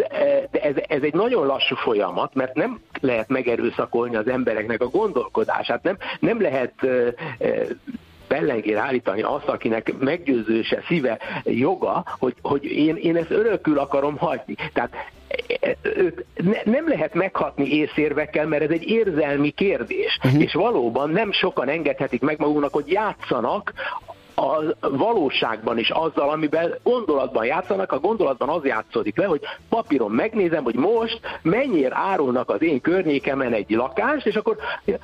ez, 0.51 0.75
ez 0.89 1.03
egy 1.03 1.15
nagyon 1.15 1.47
lassú 1.47 1.75
folyamat, 1.75 2.35
mert 2.35 2.55
nem 2.55 2.81
lehet 3.01 3.29
megerőszakolni 3.29 4.17
az 4.17 4.29
embereknek 4.29 4.81
a 4.81 4.89
gondolkodását, 4.89 5.83
nem, 5.83 5.97
nem 6.21 6.41
lehet 6.41 6.75
bellengére 8.29 8.81
állítani 8.81 9.23
azt, 9.23 9.49
akinek 9.49 9.95
meggyőzőse 9.99 10.83
szíve 10.87 11.19
joga, 11.45 12.05
hogy, 12.19 12.35
hogy 12.43 12.65
én, 12.65 12.97
én 12.97 13.17
ezt 13.17 13.31
örökül 13.31 13.79
akarom 13.79 14.17
hagyni. 14.17 14.55
Tehát 14.73 14.91
őt 15.83 16.25
ne, 16.35 16.73
nem 16.73 16.89
lehet 16.89 17.15
meghatni 17.15 17.69
észérvekkel, 17.69 18.47
mert 18.47 18.63
ez 18.63 18.71
egy 18.71 18.89
érzelmi 18.89 19.51
kérdés. 19.51 20.19
Uh-huh. 20.25 20.43
És 20.43 20.53
valóban 20.53 21.11
nem 21.11 21.33
sokan 21.33 21.69
engedhetik 21.69 22.21
meg 22.21 22.39
magunknak, 22.39 22.73
hogy 22.73 22.91
játszanak 22.91 23.73
a 24.43 24.75
valóságban 24.81 25.79
is 25.79 25.91
azzal, 25.91 26.29
amiben 26.29 26.75
gondolatban 26.83 27.45
játszanak, 27.45 27.93
a 27.93 27.99
gondolatban 27.99 28.49
az 28.49 28.65
játszódik 28.65 29.17
le, 29.17 29.25
hogy 29.25 29.41
papíron 29.69 30.11
megnézem, 30.11 30.65
hogy 30.65 30.75
most 30.75 31.21
mennyire 31.43 31.97
árulnak 31.97 32.51
az 32.51 32.63
én 32.63 32.81
környékemen 32.81 33.53
egy 33.53 33.71
lakást, 33.71 34.27
és 34.27 34.35
akkor 34.35 34.57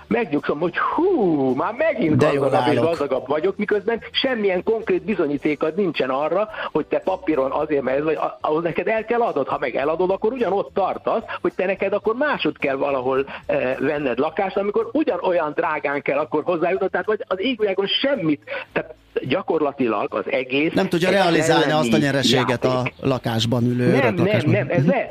megnyugszom, 0.07 0.59
hogy 0.59 0.79
hú, 0.79 1.55
már 1.55 1.75
megint 1.75 2.17
De 2.17 2.31
gazdagabb 2.31 2.73
és 2.73 2.81
gazdagabb 2.81 3.29
vagyok, 3.29 3.57
miközben 3.57 4.01
semmilyen 4.11 4.63
konkrét 4.63 5.03
bizonyítékad 5.03 5.75
nincsen 5.75 6.11
arra, 6.11 6.49
hogy 6.73 6.87
te 6.87 6.99
papíron 6.99 7.51
azért, 7.51 7.83
mert 7.83 7.99
ez 7.99 8.05
vagy, 8.05 8.19
ahhoz 8.41 8.63
neked 8.63 8.89
el 8.89 9.05
kell 9.05 9.21
adod, 9.21 9.49
ha 9.49 9.59
meg 9.59 9.77
eladod, 9.77 10.11
akkor 10.11 10.33
ugyanott 10.33 10.75
tartasz, 10.75 11.23
hogy 11.41 11.53
te 11.53 11.67
neked 11.67 11.93
akkor 11.93 12.15
másod 12.15 12.59
kell 12.59 12.77
valahol 12.77 13.27
eh, 13.47 13.77
venned 13.79 14.19
lakást, 14.19 14.57
amikor 14.57 14.89
ugyanolyan 14.93 15.53
drágán 15.55 16.03
kell 16.03 16.19
akkor 16.19 16.43
hozzájutni, 16.45 16.89
tehát 16.89 17.07
vagy 17.07 17.25
az 17.27 17.41
égvilágon 17.41 17.87
semmit, 17.87 18.43
tehát 18.73 18.95
gyakorlatilag 19.23 20.15
az 20.15 20.25
egész... 20.31 20.73
Nem 20.73 20.89
tudja 20.89 21.11
realizálni 21.11 21.73
azt 21.73 21.93
a 21.93 21.97
nyereséget 21.97 22.65
játék. 22.65 22.71
a 22.71 23.07
lakásban 23.07 23.65
ülő 23.65 23.91
Nem, 23.91 24.15
nem, 24.15 24.41
nem, 24.47 24.69
ez 24.69 24.85
ne. 24.85 25.09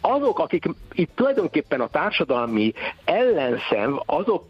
Azok, 0.00 0.38
akik 0.38 0.64
itt 0.92 1.10
tulajdonképpen 1.14 1.80
a 1.80 1.88
társadalmi 1.88 2.72
ellenszem, 3.04 4.02
azok 4.06 4.44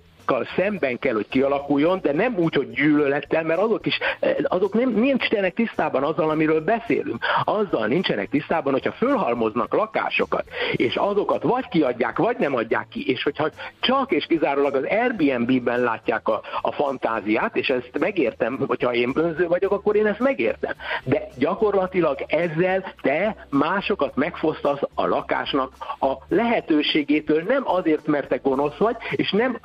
szemben 0.57 0.99
kell, 0.99 1.15
hogy 1.15 1.29
kialakuljon, 1.29 1.99
de 2.03 2.13
nem 2.13 2.37
úgy, 2.37 2.55
hogy 2.55 2.71
gyűlölettel, 2.71 3.43
mert 3.43 3.61
azok 3.61 3.87
is, 3.87 3.99
azok 4.43 4.75
nem, 4.75 4.91
nincsenek 4.91 5.55
tisztában 5.55 6.03
azzal, 6.03 6.31
amiről 6.31 6.61
beszélünk. 6.61 7.25
Azzal 7.45 7.87
nincsenek 7.87 8.29
tisztában, 8.29 8.73
hogyha 8.73 8.93
fölhalmoznak 8.93 9.75
lakásokat, 9.75 10.45
és 10.73 10.97
azokat 10.97 11.43
vagy 11.43 11.69
kiadják, 11.69 12.19
vagy 12.19 12.37
nem 12.39 12.55
adják 12.55 12.87
ki, 12.89 13.11
és 13.11 13.23
hogyha 13.23 13.49
csak 13.81 14.13
és 14.13 14.27
kizárólag 14.27 14.75
az 14.75 14.85
Airbnb-ben 14.89 15.81
látják 15.81 16.29
a, 16.29 16.41
a 16.61 16.73
fantáziát, 16.73 17.57
és 17.57 17.69
ezt 17.69 17.99
megértem, 17.99 18.59
hogyha 18.67 18.93
én 18.93 19.13
bönző 19.13 19.47
vagyok, 19.47 19.73
akkor 19.73 19.97
én 19.97 20.07
ezt 20.07 20.19
megértem. 20.19 20.73
De 21.05 21.29
gyakorlatilag 21.39 22.25
ezzel 22.27 22.95
te 23.03 23.47
másokat 23.51 24.17
megfosztasz 24.17 24.81
a 24.95 25.07
lakásnak 25.07 25.73
a 26.01 26.13
lehetőségétől, 26.29 27.43
nem 27.43 27.63
azért, 27.65 28.07
mert 28.07 28.29
te 28.29 28.37
gonosz 28.37 28.77
vagy, 28.77 28.97
és 29.11 29.31
nem 29.31 29.59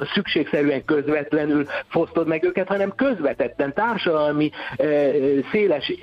szükségszerűen 0.47 0.85
közvetlenül 0.85 1.65
fosztod 1.87 2.27
meg 2.27 2.43
őket, 2.43 2.67
hanem 2.67 2.95
közvetetten, 2.95 3.73
társadalmi 3.73 4.51
széles 5.51 5.93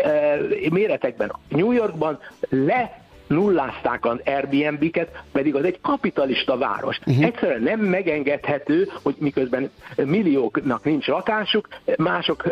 méretekben. 0.70 1.32
New 1.48 1.72
Yorkban 1.72 2.18
le 2.48 3.03
nullázták 3.26 4.04
az 4.04 4.20
Airbnb-ket, 4.24 5.22
pedig 5.32 5.54
az 5.54 5.64
egy 5.64 5.80
kapitalista 5.80 6.58
város. 6.58 6.98
Uh-huh. 7.06 7.24
Egyszerűen 7.24 7.62
nem 7.62 7.80
megengedhető, 7.80 8.88
hogy 9.02 9.14
miközben 9.18 9.70
millióknak 9.96 10.84
nincs 10.84 11.06
lakásuk, 11.06 11.68
mások 11.96 12.42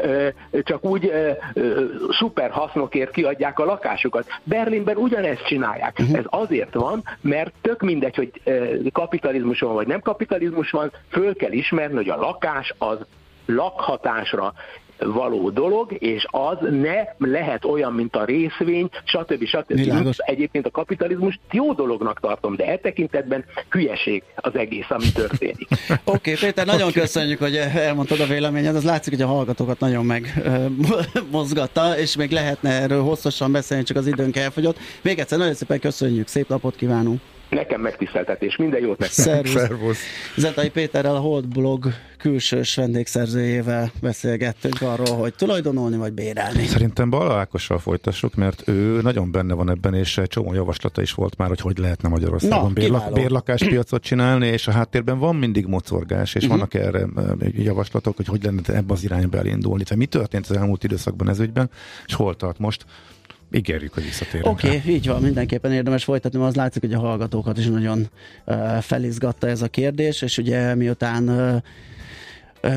csak 0.62 0.84
úgy 0.84 1.12
szuper 2.10 2.50
hasznokért 2.50 3.10
kiadják 3.10 3.58
a 3.58 3.64
lakásukat. 3.64 4.26
Berlinben 4.44 4.96
ugyanezt 4.96 5.46
csinálják. 5.46 5.96
Uh-huh. 6.00 6.18
Ez 6.18 6.24
azért 6.28 6.74
van, 6.74 7.02
mert 7.20 7.52
tök 7.60 7.80
mindegy, 7.80 8.16
hogy 8.16 8.30
kapitalizmus 8.92 9.60
van 9.60 9.74
vagy 9.74 9.86
nem 9.86 10.00
kapitalizmus 10.00 10.70
van, 10.70 10.92
föl 11.08 11.36
kell 11.36 11.52
ismerni, 11.52 11.94
hogy 11.94 12.08
a 12.08 12.16
lakás 12.16 12.74
az 12.78 12.98
lakhatásra 13.46 14.52
való 15.04 15.50
dolog, 15.50 15.96
és 15.98 16.26
az 16.30 16.56
ne 16.60 16.94
lehet 17.18 17.64
olyan, 17.64 17.92
mint 17.92 18.16
a 18.16 18.24
részvény, 18.24 18.88
stb. 19.04 19.44
stb. 19.44 19.74
Világos. 19.74 20.16
Egyébként 20.18 20.66
a 20.66 20.70
kapitalizmus 20.70 21.40
jó 21.50 21.72
dolognak 21.72 22.20
tartom, 22.20 22.56
de 22.56 22.66
e 22.66 22.76
tekintetben 22.76 23.44
hülyeség 23.70 24.22
az 24.36 24.56
egész, 24.56 24.86
ami 24.88 25.12
történik. 25.14 25.68
Oké, 25.90 25.98
okay, 26.04 26.34
Péter, 26.34 26.66
nagyon 26.66 26.88
okay. 26.88 27.02
köszönjük, 27.02 27.38
hogy 27.38 27.56
elmondtad 27.56 28.20
a 28.20 28.26
véleményed. 28.26 28.76
Az 28.76 28.84
látszik, 28.84 29.12
hogy 29.12 29.22
a 29.22 29.26
hallgatókat 29.26 29.80
nagyon 29.80 30.04
megmozgatta, 30.04 31.96
és 32.02 32.16
még 32.16 32.30
lehetne 32.30 32.70
erről 32.70 33.02
hosszasan 33.02 33.52
beszélni, 33.52 33.84
csak 33.84 33.96
az 33.96 34.06
időnk 34.06 34.36
elfogyott. 34.36 34.78
Még 35.02 35.18
egyszer 35.18 35.38
nagyon 35.38 35.54
szépen 35.54 35.80
köszönjük, 35.80 36.28
szép 36.28 36.48
napot 36.48 36.76
kívánunk! 36.76 37.20
Nekem 37.52 37.80
megtiszteltetés, 37.80 38.56
minden 38.56 38.80
jót 38.80 38.98
nektek. 38.98 39.24
Szervusz. 39.24 39.52
Szervusz. 39.52 39.98
Zentai 40.36 40.70
Péterrel, 40.70 41.14
a 41.14 41.18
Hold 41.18 41.48
blog 41.48 41.86
külsős 42.18 42.74
vendégszerzőjével 42.74 43.90
beszélgettünk 44.00 44.80
arról, 44.80 45.16
hogy 45.16 45.34
tulajdonolni 45.34 45.96
vagy 45.96 46.12
bérelni. 46.12 46.66
Szerintem 46.66 47.10
Bala 47.10 47.38
Ákossal 47.38 47.78
folytassuk, 47.78 48.34
mert 48.34 48.68
ő 48.68 49.00
nagyon 49.02 49.30
benne 49.30 49.54
van 49.54 49.70
ebben, 49.70 49.94
és 49.94 50.18
egy 50.18 50.28
csomó 50.28 50.54
javaslata 50.54 51.02
is 51.02 51.12
volt 51.12 51.36
már, 51.36 51.48
hogy 51.48 51.60
hogy 51.60 51.78
lehetne 51.78 52.08
Magyarországon 52.08 52.66
Na, 52.66 52.72
bérlak, 52.72 53.12
bérlakáspiacot 53.12 54.02
csinálni, 54.02 54.46
és 54.46 54.66
a 54.66 54.72
háttérben 54.72 55.18
van 55.18 55.36
mindig 55.36 55.66
mocorgás, 55.66 56.34
és 56.34 56.42
uh-huh. 56.42 56.58
vannak 56.58 56.74
erre 56.74 57.06
javaslatok, 57.50 58.16
hogy 58.16 58.26
hogy 58.26 58.42
lenne 58.42 58.60
ebbe 58.66 58.92
az 58.92 59.04
irányba 59.04 59.38
elindulni. 59.38 59.82
Tehát 59.82 59.98
mi 59.98 60.06
történt 60.06 60.46
az 60.46 60.56
elmúlt 60.56 60.84
időszakban 60.84 61.28
ez 61.28 61.38
ügyben, 61.38 61.70
és 62.06 62.14
hol 62.14 62.36
tart 62.36 62.58
most? 62.58 62.84
Ígérjük, 63.52 63.94
hogy 63.94 64.04
visszatérünk. 64.04 64.46
Oké, 64.46 64.66
okay, 64.66 64.94
így 64.94 65.06
van, 65.06 65.22
mindenképpen 65.22 65.72
érdemes 65.72 66.04
folytatni, 66.04 66.38
mert 66.38 66.50
az 66.50 66.56
látszik, 66.56 66.82
hogy 66.82 66.92
a 66.92 66.98
hallgatókat 66.98 67.58
is 67.58 67.66
nagyon 67.66 68.08
uh, 68.46 68.78
felizgatta 68.78 69.48
ez 69.48 69.62
a 69.62 69.68
kérdés, 69.68 70.22
és 70.22 70.38
ugye 70.38 70.74
miután 70.74 71.28
uh, 71.28 71.62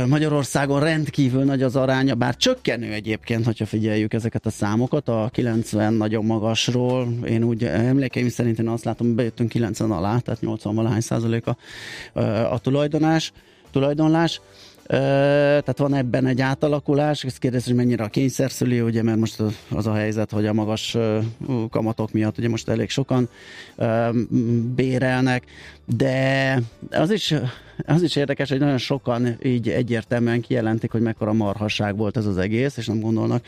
Magyarországon 0.08 0.80
rendkívül 0.80 1.44
nagy 1.44 1.62
az 1.62 1.76
aránya, 1.76 2.16
bár 2.16 2.36
csökkenő 2.36 2.92
egyébként, 2.92 3.46
hogyha 3.46 3.66
figyeljük 3.66 4.14
ezeket 4.14 4.46
a 4.46 4.50
számokat, 4.50 5.10
a 5.10 5.30
90 5.34 5.94
nagyon 5.94 6.26
magasról, 6.26 7.08
én 7.28 7.44
úgy 7.44 7.64
emlékeim 7.64 8.30
szerint 8.30 8.60
én 8.60 8.68
azt 8.68 8.84
látom, 8.84 9.16
bejöttünk 9.16 9.50
90 9.50 9.92
alá, 9.92 10.18
tehát 10.18 10.42
80 10.42 10.76
valahány 10.76 11.02
százalék 11.02 11.44
a, 11.48 11.58
a 12.52 12.60
tulajdonás, 12.60 13.32
tulajdonlás, 13.72 14.42
tehát 14.88 15.78
van 15.78 15.94
ebben 15.94 16.26
egy 16.26 16.42
átalakulás, 16.42 17.24
ezt 17.24 17.38
kérdezi, 17.38 17.68
hogy 17.68 17.76
mennyire 17.76 18.04
a 18.04 18.08
kényszerszüli, 18.08 18.82
ugye, 18.82 19.04
mert 19.04 19.18
most 19.18 19.44
az 19.70 19.88
a 19.88 19.94
helyzet, 19.94 20.32
hogy 20.32 20.46
a 20.46 20.54
magas 20.54 20.98
kamatok 21.70 22.12
miatt 22.12 22.38
ugye 22.38 22.50
most 22.50 22.70
elég 22.70 22.90
sokan 22.90 23.30
bérelnek, 24.76 25.44
de 25.98 26.60
az 26.92 27.12
is, 27.12 27.34
az 27.86 28.02
is 28.02 28.16
érdekes, 28.16 28.50
hogy 28.50 28.60
nagyon 28.60 28.78
sokan 28.78 29.38
így 29.44 29.70
egyértelműen 29.70 30.42
kijelentik, 30.42 30.92
hogy 30.92 31.02
mekkora 31.02 31.34
marhasság 31.34 31.98
volt 31.98 32.18
ez 32.18 32.26
az 32.26 32.38
egész, 32.38 32.78
és 32.78 32.88
nem 32.88 33.00
gondolnak 33.00 33.46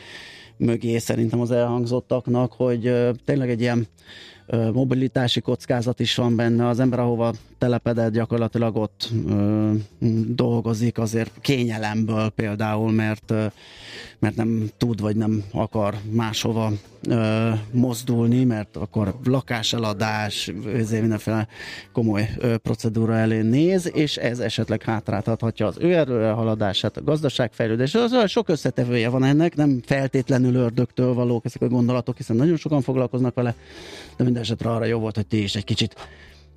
mögé 0.58 0.98
szerintem 0.98 1.40
az 1.40 1.52
elhangzottaknak, 1.52 2.54
hogy 2.54 2.94
tényleg 3.26 3.50
egy 3.50 3.62
ilyen 3.62 3.88
mobilitási 4.74 5.42
kockázat 5.42 6.00
is 6.00 6.16
van 6.16 6.36
benne, 6.36 6.68
az 6.68 6.80
ember 6.80 7.00
ahova 7.00 7.34
telepedett 7.58 8.12
gyakorlatilag 8.12 8.76
ott 8.76 9.10
ö, 9.30 9.72
dolgozik 10.28 10.98
azért 10.98 11.32
kényelemből 11.42 12.30
például, 12.30 12.92
mert, 12.92 13.32
ö, 13.32 13.46
mert 14.20 14.36
nem 14.36 14.70
tud 14.78 15.02
vagy 15.02 15.16
nem 15.16 15.44
akar 15.52 15.96
máshova 16.12 16.72
ö, 17.08 17.50
mozdulni, 17.72 18.44
mert 18.44 18.76
akkor 18.76 19.16
lakáseladás, 19.24 20.52
ezért 20.76 21.02
mindenféle 21.02 21.48
komoly 21.92 22.30
ö, 22.38 22.58
procedúra 22.58 23.16
elé 23.16 23.42
néz, 23.42 23.92
és 23.94 24.18
ez 24.18 24.40
esetleg 24.40 24.84
hátráltathatja 24.84 25.68
az 25.68 25.76
ő 25.80 25.94
erőre 25.94 26.32
haladását, 26.32 26.98
a 26.98 27.04
gazdaságfejlődés. 27.04 27.96
Az 27.96 28.30
sok 28.30 28.50
összetevője 28.50 29.10
van 29.10 29.24
ennek, 29.24 29.56
nem 29.56 29.82
feltétlenül 29.86 30.56
ördögtől 30.56 31.14
valók 31.14 31.46
ezek 31.46 31.62
a 31.62 31.68
gondolatok, 31.68 32.18
hiszen 32.18 32.36
nagyon 32.36 32.58
sokan 32.58 32.82
foglalkoznak 32.82 33.36
vele, 33.36 33.56
de 34.18 34.37
minden 34.38 34.56
esetre 34.56 34.76
arra 34.76 34.86
jó 34.86 35.00
volt, 35.00 35.16
hogy 35.16 35.28
ti 35.28 35.44
is 35.44 35.56
egy 35.56 35.64
kicsit 35.64 35.96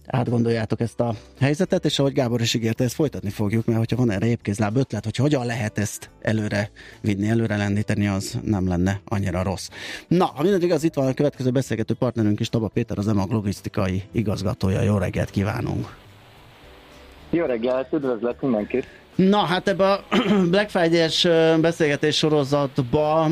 átgondoljátok 0.06 0.80
ezt 0.80 1.00
a 1.00 1.14
helyzetet, 1.40 1.84
és 1.84 1.98
ahogy 1.98 2.12
Gábor 2.12 2.40
is 2.40 2.54
ígérte, 2.54 2.84
ezt 2.84 2.94
folytatni 2.94 3.30
fogjuk, 3.30 3.66
mert 3.66 3.78
hogyha 3.78 3.96
van 3.96 4.10
erre 4.10 4.26
épkézláb 4.26 4.76
ötlet, 4.76 5.04
hogy 5.04 5.16
hogyan 5.16 5.46
lehet 5.46 5.78
ezt 5.78 6.10
előre 6.20 6.70
vinni, 7.00 7.28
előre 7.28 7.56
lendíteni, 7.56 8.06
az 8.06 8.38
nem 8.44 8.68
lenne 8.68 9.00
annyira 9.04 9.42
rossz. 9.42 9.68
Na, 10.08 10.24
ha 10.24 10.42
mindent 10.42 10.62
igaz, 10.62 10.84
itt 10.84 10.94
van 10.94 11.06
a 11.06 11.14
következő 11.14 11.50
beszélgető 11.50 11.94
partnerünk 11.94 12.40
is, 12.40 12.48
Taba 12.48 12.68
Péter, 12.68 12.98
az 12.98 13.08
EMAG 13.08 13.30
logisztikai 13.30 14.02
igazgatója. 14.12 14.80
Jó 14.80 14.98
reggelt 14.98 15.30
kívánunk! 15.30 15.96
Jó 17.30 17.44
reggelt, 17.44 17.92
üdvözlet 17.92 18.42
mindenkit! 18.42 18.86
Na, 19.28 19.38
hát 19.38 19.68
ebbe 19.68 19.92
a 19.92 20.04
Black 20.50 20.70
Friday-es 20.70 21.28
beszélgetés 21.60 22.16
sorozatba, 22.16 23.30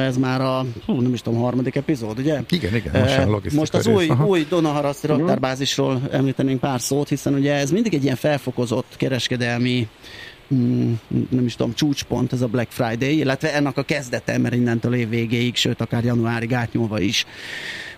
ez 0.00 0.16
már 0.16 0.40
a, 0.40 0.64
hú, 0.86 1.00
nem 1.00 1.12
is 1.12 1.22
tudom, 1.22 1.40
harmadik 1.40 1.76
epizód, 1.76 2.18
ugye? 2.18 2.40
Igen, 2.50 2.74
igen, 2.74 3.26
most, 3.28 3.52
most 3.52 3.74
az 3.74 3.86
új, 3.86 4.10
új 4.26 4.46
Donaharaszti 4.48 5.06
raktárbázisról 5.06 6.00
említenénk 6.10 6.60
pár 6.60 6.80
szót, 6.80 7.08
hiszen 7.08 7.34
ugye 7.34 7.54
ez 7.54 7.70
mindig 7.70 7.94
egy 7.94 8.04
ilyen 8.04 8.16
felfokozott 8.16 8.94
kereskedelmi 8.96 9.88
Mm, 10.54 10.92
nem 11.30 11.44
is 11.44 11.56
tudom, 11.56 11.74
csúcspont 11.74 12.32
ez 12.32 12.40
a 12.40 12.46
Black 12.46 12.70
Friday, 12.70 13.18
illetve 13.18 13.54
ennek 13.54 13.76
a 13.76 13.82
kezdete, 13.82 14.38
mert 14.38 14.54
innentől 14.54 14.94
év 14.94 15.08
végéig, 15.08 15.56
sőt 15.56 15.80
akár 15.80 16.04
januárig 16.04 16.54
átnyúlva 16.54 17.00
is 17.00 17.26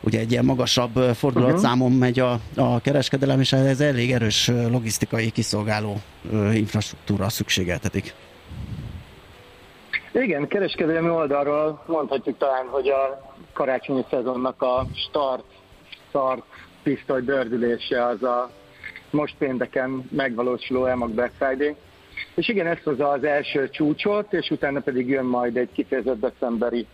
ugye 0.00 0.18
egy 0.18 0.30
ilyen 0.30 0.44
magasabb 0.44 0.96
fordulatszámon 1.14 1.86
uh-huh. 1.86 2.00
megy 2.00 2.18
a, 2.18 2.32
a 2.56 2.80
kereskedelem, 2.80 3.40
és 3.40 3.52
ez 3.52 3.80
elég 3.80 4.12
erős 4.12 4.50
logisztikai 4.70 5.30
kiszolgáló 5.30 5.96
infrastruktúra 6.52 7.28
szükségeltetik. 7.28 8.14
Igen, 10.12 10.48
kereskedelmi 10.48 11.08
oldalról 11.08 11.84
mondhatjuk 11.86 12.38
talán, 12.38 12.66
hogy 12.66 12.88
a 12.88 13.32
karácsonyi 13.52 14.04
szezonnak 14.10 14.62
a 14.62 14.86
start, 15.08 15.44
start 16.08 16.42
pisztoly 16.82 17.22
dördülése 17.22 18.06
az 18.06 18.22
a 18.22 18.50
most 19.10 19.34
pénteken 19.38 20.08
megvalósuló 20.10 20.84
EMAG 20.84 21.10
Black 21.10 21.32
Friday. 21.38 21.76
És 22.34 22.48
igen, 22.48 22.66
ez 22.66 22.78
hozza 22.84 23.08
az 23.08 23.24
első 23.24 23.68
csúcsot, 23.70 24.32
és 24.32 24.50
utána 24.50 24.80
pedig 24.80 25.08
jön 25.08 25.24
majd 25.24 25.56
egy 25.56 25.72
kifejezett 25.72 26.20
decemberi 26.20 26.86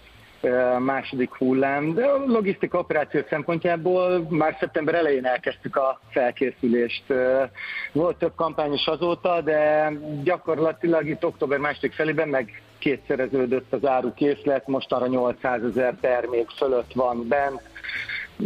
második 0.78 1.34
hullám, 1.34 1.94
de 1.94 2.04
a 2.04 2.24
logisztika 2.26 2.78
operáció 2.78 3.20
szempontjából 3.28 4.26
már 4.28 4.56
szeptember 4.60 4.94
elején 4.94 5.24
elkezdtük 5.24 5.76
a 5.76 6.00
felkészülést. 6.10 7.04
Volt 7.92 8.16
több 8.16 8.34
kampány 8.36 8.72
is 8.72 8.86
azóta, 8.86 9.40
de 9.40 9.92
gyakorlatilag 10.22 11.08
itt 11.08 11.24
október 11.24 11.58
második 11.58 11.92
felében 11.92 12.28
meg 12.28 12.62
kétszereződött 12.78 13.72
az 13.72 13.86
árukészlet, 13.86 14.66
most 14.66 14.92
arra 14.92 15.06
800 15.06 15.64
ezer 15.64 15.94
termék 16.00 16.50
fölött 16.50 16.92
van 16.92 17.28
bent, 17.28 17.62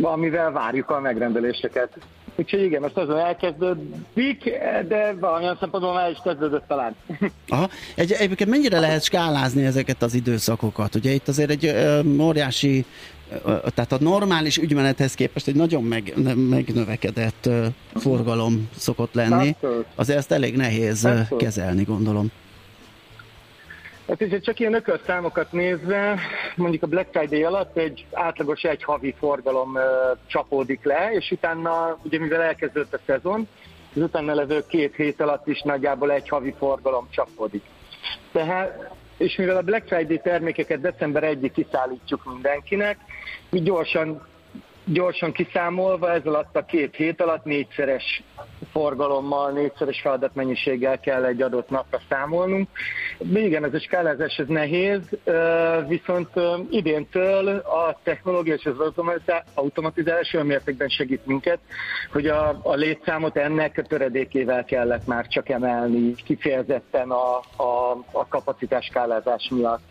amivel 0.02 0.52
várjuk 0.52 0.90
a 0.90 1.00
megrendeléseket. 1.00 1.99
Úgyhogy 2.40 2.62
igen, 2.62 2.80
most 2.80 2.97
azon 2.97 3.18
elkezdődik, 3.18 4.50
de 4.88 5.14
valamilyen 5.21 5.57
szempontból 5.61 5.95
már 5.95 6.11
is 6.11 6.18
kezdődött 6.25 6.64
talán. 6.68 6.95
Aha. 7.49 7.68
Egy, 7.95 8.12
egyébként 8.12 8.50
mennyire 8.50 8.80
lehet 8.80 9.02
skálázni 9.02 9.64
ezeket 9.64 10.02
az 10.02 10.14
időszakokat? 10.14 10.95
Ugye 10.95 11.11
itt 11.11 11.28
azért 11.28 11.50
egy 11.50 11.66
ö, 11.66 12.00
óriási 12.21 12.85
tehát 13.75 13.92
a 13.92 13.99
normális 14.00 14.57
ügymenethez 14.57 15.14
képest 15.14 15.49
egy 15.49 15.54
nagyon 15.54 15.85
meg, 15.85 16.12
megnövekedett 16.37 17.49
forgalom 17.95 18.68
szokott 18.76 19.14
lenni. 19.14 19.57
Azért 19.95 20.18
ezt 20.18 20.33
elég 20.33 20.57
nehéz 20.57 21.04
Abszolút. 21.04 21.42
kezelni, 21.42 21.83
gondolom. 21.83 22.30
Hát 24.08 24.20
és 24.20 24.40
csak 24.40 24.58
ilyen 24.58 24.74
ökölt 24.74 25.04
számokat 25.04 25.52
nézve, 25.52 26.18
mondjuk 26.56 26.82
a 26.82 26.86
Black 26.86 27.08
Friday 27.10 27.42
alatt 27.42 27.76
egy 27.76 28.06
átlagos 28.12 28.62
egy 28.62 28.82
havi 28.82 29.14
forgalom 29.18 29.74
uh, 29.74 29.82
csapódik 30.26 30.84
le, 30.84 31.10
és 31.12 31.30
utána, 31.30 31.98
ugye 32.02 32.18
mivel 32.18 32.40
elkezdődött 32.40 32.94
a 32.94 33.00
szezon, 33.06 33.48
az 33.94 34.02
utána 34.02 34.34
levő 34.34 34.64
két 34.68 34.94
hét 34.94 35.20
alatt 35.20 35.46
is 35.46 35.62
nagyjából 35.62 36.12
egy 36.12 36.28
havi 36.28 36.54
forgalom 36.58 37.08
csapódik. 37.10 37.62
Tehát, 38.32 38.90
és 39.16 39.36
mivel 39.36 39.56
a 39.56 39.62
Black 39.62 39.86
Friday 39.86 40.20
termékeket 40.20 40.80
december 40.80 41.22
1 41.22 41.50
kiszállítjuk 41.54 42.24
mindenkinek, 42.24 42.98
mi 43.50 43.60
gyorsan 43.60 44.26
gyorsan 44.92 45.33
kiszámolva, 45.33 46.12
ez 46.12 46.26
alatt 46.26 46.57
a 46.57 46.64
két 46.64 46.95
hét 46.95 47.21
alatt 47.21 47.45
négyszeres 47.45 48.23
forgalommal, 48.73 49.50
négyszeres 49.50 50.00
feladatmennyiséggel 50.00 51.00
kell 51.00 51.25
egy 51.25 51.42
adott 51.42 51.71
napra 51.71 52.00
számolnunk. 52.09 52.68
Igen, 53.35 53.64
ez 53.64 53.75
a 53.75 53.80
skálázás 53.80 54.37
ez 54.37 54.47
nehéz, 54.47 55.00
viszont 55.88 56.28
idéntől 56.71 57.49
a 57.57 57.99
technológia 58.02 58.54
és 58.54 58.64
az 58.64 59.33
automatizálás 59.54 60.35
olyan 60.35 60.47
mértékben 60.47 60.88
segít 60.88 61.26
minket, 61.26 61.59
hogy 62.12 62.26
a, 62.26 62.59
a 62.62 62.75
létszámot 62.75 63.37
ennek 63.37 63.78
a 63.78 63.83
töredékével 63.83 64.64
kellett 64.64 65.07
már 65.07 65.26
csak 65.26 65.49
emelni, 65.49 66.14
kifejezetten 66.14 67.11
a, 67.11 67.37
a, 67.57 67.90
a 68.12 68.26
kapacitás 68.28 68.85
skálázás 68.85 69.49
miatt. 69.50 69.83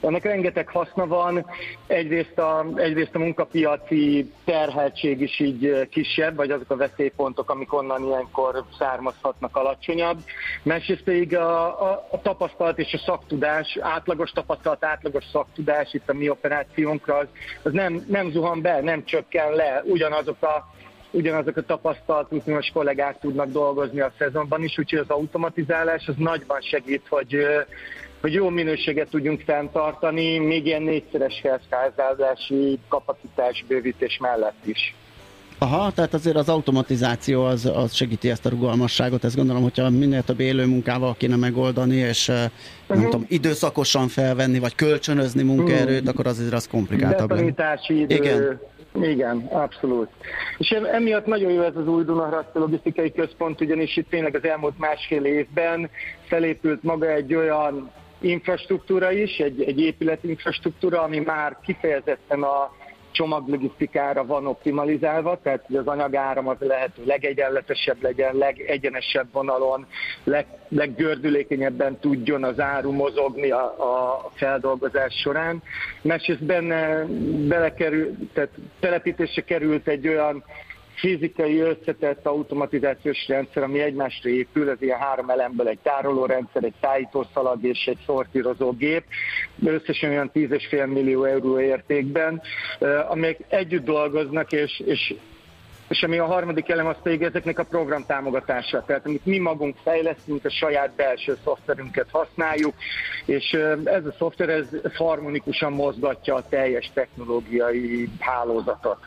Ennek 0.00 0.24
rengeteg 0.24 0.68
haszna 0.68 1.06
van, 1.06 1.46
egyrészt 1.86 2.38
a, 2.38 2.66
egyrészt 2.74 3.14
a 3.14 3.18
munkapiaci 3.18 4.32
terheltség 4.44 5.20
is 5.20 5.40
így 5.40 5.88
kisebb, 5.88 6.36
vagy 6.36 6.50
azok 6.50 6.70
a 6.70 6.76
veszélypontok, 6.76 7.50
amik 7.50 7.72
onnan 7.72 8.04
ilyenkor 8.04 8.64
származhatnak 8.78 9.56
alacsonyabb. 9.56 10.18
Másrészt 10.62 11.02
pedig 11.02 11.36
a, 11.36 11.82
a, 11.90 12.06
a 12.10 12.20
tapasztalat 12.20 12.78
és 12.78 12.92
a 12.92 12.98
szaktudás, 12.98 13.78
átlagos 13.80 14.30
tapasztalat, 14.30 14.84
átlagos 14.84 15.24
szaktudás 15.32 15.94
itt 15.94 16.08
a 16.08 16.14
mi 16.14 16.28
operációnkra, 16.28 17.16
az, 17.16 17.26
az 17.62 17.72
nem, 17.72 18.04
nem 18.08 18.30
zuhan 18.30 18.62
be, 18.62 18.80
nem 18.80 19.04
csökken 19.04 19.52
le, 19.52 19.82
ugyanazok 19.84 20.42
a 20.42 20.76
ugyanazok 21.10 21.56
a 21.56 21.62
tapasztalt 21.62 22.32
uniós 22.32 22.70
kollégák 22.72 23.18
tudnak 23.18 23.50
dolgozni 23.50 24.00
a 24.00 24.12
szezonban 24.18 24.62
is, 24.62 24.78
úgyhogy 24.78 24.98
az 24.98 25.10
automatizálás 25.10 26.06
az 26.06 26.14
nagyban 26.16 26.60
segít, 26.60 27.06
hogy 27.08 27.46
hogy 28.20 28.32
jó 28.32 28.48
minőséget 28.48 29.08
tudjunk 29.08 29.40
fenntartani, 29.40 30.38
még 30.38 30.66
ilyen 30.66 30.82
négyszeres 30.82 31.42
felszkázási 31.42 32.78
kapacitás 32.88 33.64
bővítés 33.68 34.18
mellett 34.20 34.66
is. 34.66 34.94
Aha, 35.60 35.92
tehát 35.92 36.14
azért 36.14 36.36
az 36.36 36.48
automatizáció 36.48 37.44
az, 37.44 37.70
az 37.74 37.94
segíti 37.94 38.30
ezt 38.30 38.46
a 38.46 38.48
rugalmasságot, 38.48 39.24
ezt 39.24 39.36
gondolom, 39.36 39.62
hogyha 39.62 39.90
minél 39.90 40.22
több 40.22 40.40
élő 40.40 40.66
munkával 40.66 41.14
kéne 41.18 41.36
megoldani, 41.36 41.96
és 41.96 42.28
uh-huh. 42.28 42.50
nem 42.86 43.02
tudom, 43.02 43.24
időszakosan 43.28 44.08
felvenni, 44.08 44.58
vagy 44.58 44.74
kölcsönözni 44.74 45.42
munkaerőt, 45.42 45.94
uh-huh. 45.94 46.08
akkor 46.08 46.26
azért 46.26 46.52
az 46.52 46.68
komplikáltabb. 46.68 47.28
Betanítási 47.28 48.00
idő, 48.00 48.14
Igen. 48.14 48.60
Igen, 49.02 49.48
abszolút. 49.50 50.08
És 50.58 50.70
emiatt 50.70 51.26
nagyon 51.26 51.52
jó 51.52 51.62
ez 51.62 51.76
az 51.76 51.86
új 51.86 52.04
Dunaharaszti 52.04 52.58
Logisztikai 52.58 53.12
Központ, 53.12 53.60
ugyanis 53.60 53.96
itt 53.96 54.08
tényleg 54.08 54.34
az 54.34 54.44
elmúlt 54.44 54.78
másfél 54.78 55.24
évben 55.24 55.90
felépült 56.26 56.82
maga 56.82 57.10
egy 57.10 57.34
olyan 57.34 57.90
infrastruktúra 58.20 59.12
is, 59.12 59.38
egy, 59.38 59.62
egy 59.62 59.80
épület 59.80 60.24
infrastruktúra, 60.24 61.02
ami 61.02 61.18
már 61.18 61.56
kifejezetten 61.62 62.42
a 62.42 62.70
csomaglogisztikára 63.18 64.26
van 64.26 64.46
optimalizálva, 64.46 65.40
tehát 65.42 65.64
hogy 65.66 65.76
az 65.76 65.86
anyagáram 65.86 66.48
az 66.48 66.56
lehető 66.58 67.02
legegyenletesebb 67.04 68.02
legyen, 68.02 68.36
legegyenesebb 68.36 69.26
vonalon, 69.32 69.86
leg, 70.24 70.46
leggördülékenyebben 70.68 71.98
tudjon 72.00 72.44
az 72.44 72.60
áru 72.60 72.92
mozogni 72.92 73.50
a, 73.50 73.64
a 73.64 74.30
feldolgozás 74.34 75.14
során. 75.22 75.62
Másrészt 76.02 76.44
benne 76.44 77.04
belekerül, 77.48 78.16
tehát 78.32 78.50
telepítésre 78.80 79.42
került 79.42 79.88
egy 79.88 80.08
olyan 80.08 80.44
fizikai 80.98 81.58
összetett 81.58 82.26
automatizációs 82.26 83.28
rendszer, 83.28 83.62
ami 83.62 83.80
egymásra 83.80 84.30
épül, 84.30 84.70
ez 84.70 84.82
ilyen 84.82 84.98
három 84.98 85.30
elemből 85.30 85.68
egy 85.68 85.78
tárolórendszer, 85.82 86.64
egy 86.64 86.74
tájítószalag 86.80 87.64
és 87.64 87.86
egy 87.86 87.98
szortírozó 88.06 88.70
gép, 88.70 89.04
összesen 89.64 90.10
olyan 90.10 90.30
10,5 90.34 90.92
millió 90.92 91.24
euró 91.24 91.60
értékben, 91.60 92.42
amelyek 93.08 93.38
együtt 93.48 93.84
dolgoznak, 93.84 94.52
és, 94.52 94.82
és 94.84 95.14
és 95.88 96.02
ami 96.02 96.18
a 96.18 96.26
harmadik 96.26 96.68
elem, 96.68 96.86
az 96.86 96.96
pedig 97.02 97.22
ezeknek 97.22 97.58
a 97.58 97.64
program 97.64 98.04
támogatása. 98.06 98.84
Tehát 98.86 99.06
amit 99.06 99.26
mi 99.26 99.38
magunk 99.38 99.76
fejlesztünk, 99.82 100.44
a 100.44 100.50
saját 100.50 100.90
belső 100.96 101.36
szoftverünket 101.44 102.06
használjuk, 102.10 102.74
és 103.24 103.52
ez 103.84 104.06
a 104.06 104.14
szoftver 104.18 104.48
ez 104.48 104.66
harmonikusan 104.94 105.72
mozgatja 105.72 106.34
a 106.34 106.48
teljes 106.48 106.90
technológiai 106.94 108.08
hálózatot. 108.18 108.98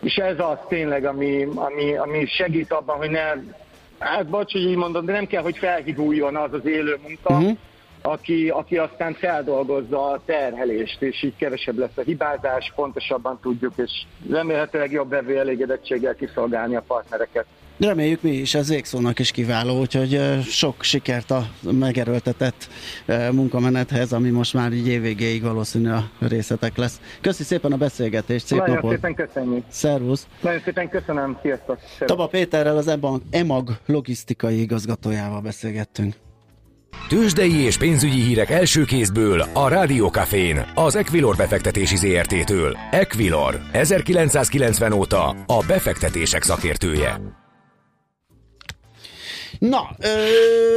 És 0.00 0.16
ez 0.16 0.38
az 0.38 0.58
tényleg, 0.68 1.04
ami, 1.04 1.48
ami, 1.54 1.96
ami 1.96 2.26
segít 2.26 2.72
abban, 2.72 2.96
hogy 2.96 3.10
ne, 3.10 3.32
hát 3.98 4.26
bocs, 4.26 4.52
hogy 4.52 4.60
így 4.60 4.76
mondom, 4.76 5.04
de 5.04 5.12
nem 5.12 5.26
kell, 5.26 5.42
hogy 5.42 5.58
felhiguljon 5.58 6.36
az 6.36 6.52
az 6.52 6.66
élő 6.66 6.98
munka, 7.02 7.34
uh-huh. 7.34 7.56
aki, 8.02 8.48
aki 8.48 8.76
aztán 8.78 9.14
feldolgozza 9.14 10.10
a 10.10 10.20
terhelést, 10.24 11.02
és 11.02 11.22
így 11.22 11.36
kevesebb 11.36 11.78
lesz 11.78 11.96
a 11.96 12.02
hibázás, 12.02 12.72
pontosabban 12.74 13.38
tudjuk, 13.42 13.72
és 13.76 13.90
remélhetőleg 14.30 14.90
jobb 14.90 15.08
vevő 15.08 15.38
elégedettséggel 15.38 16.14
kiszolgálni 16.14 16.76
a 16.76 16.84
partnereket. 16.86 17.46
Reméljük 17.80 18.22
mi 18.22 18.30
is, 18.30 18.54
ez 18.54 18.68
végszónak 18.68 19.18
is 19.18 19.30
kiváló, 19.30 19.80
úgyhogy 19.80 20.20
sok 20.42 20.82
sikert 20.82 21.30
a 21.30 21.46
megerőltetett 21.70 22.68
munkamenethez, 23.32 24.12
ami 24.12 24.30
most 24.30 24.54
már 24.54 24.72
így 24.72 24.88
évvégéig 24.88 25.42
valószínű 25.42 25.90
a 25.90 26.10
részletek 26.18 26.76
lesz. 26.76 27.00
Köszi 27.20 27.42
szépen 27.42 27.72
a 27.72 27.76
beszélgetést, 27.76 28.46
szép 28.46 28.58
Nagyon 28.58 28.74
napot! 28.74 28.90
szépen 28.90 29.14
köszönjük! 29.14 29.64
Szervusz! 29.68 30.26
Nagyon 30.40 30.60
szépen 30.64 30.88
köszönöm, 30.88 31.38
sziasztok! 31.42 31.78
Taba 31.98 32.26
Péterrel 32.26 32.76
az 32.76 32.98
EMAG 33.30 33.70
logisztikai 33.86 34.60
igazgatójával 34.60 35.40
beszélgettünk. 35.40 36.14
Tőzsdei 37.08 37.60
és 37.60 37.76
pénzügyi 37.76 38.20
hírek 38.20 38.50
első 38.50 38.84
kézből 38.84 39.44
a 39.52 39.68
Rádiókafén, 39.68 40.64
az 40.74 40.96
Equilor 40.96 41.36
befektetési 41.36 41.96
ZRT-től. 41.96 42.76
Equilor, 42.90 43.60
1990 43.72 44.92
óta 44.92 45.28
a 45.46 45.64
befektetések 45.66 46.42
szakértője. 46.42 47.39
Na, 49.60 49.90
ö... 49.98 50.08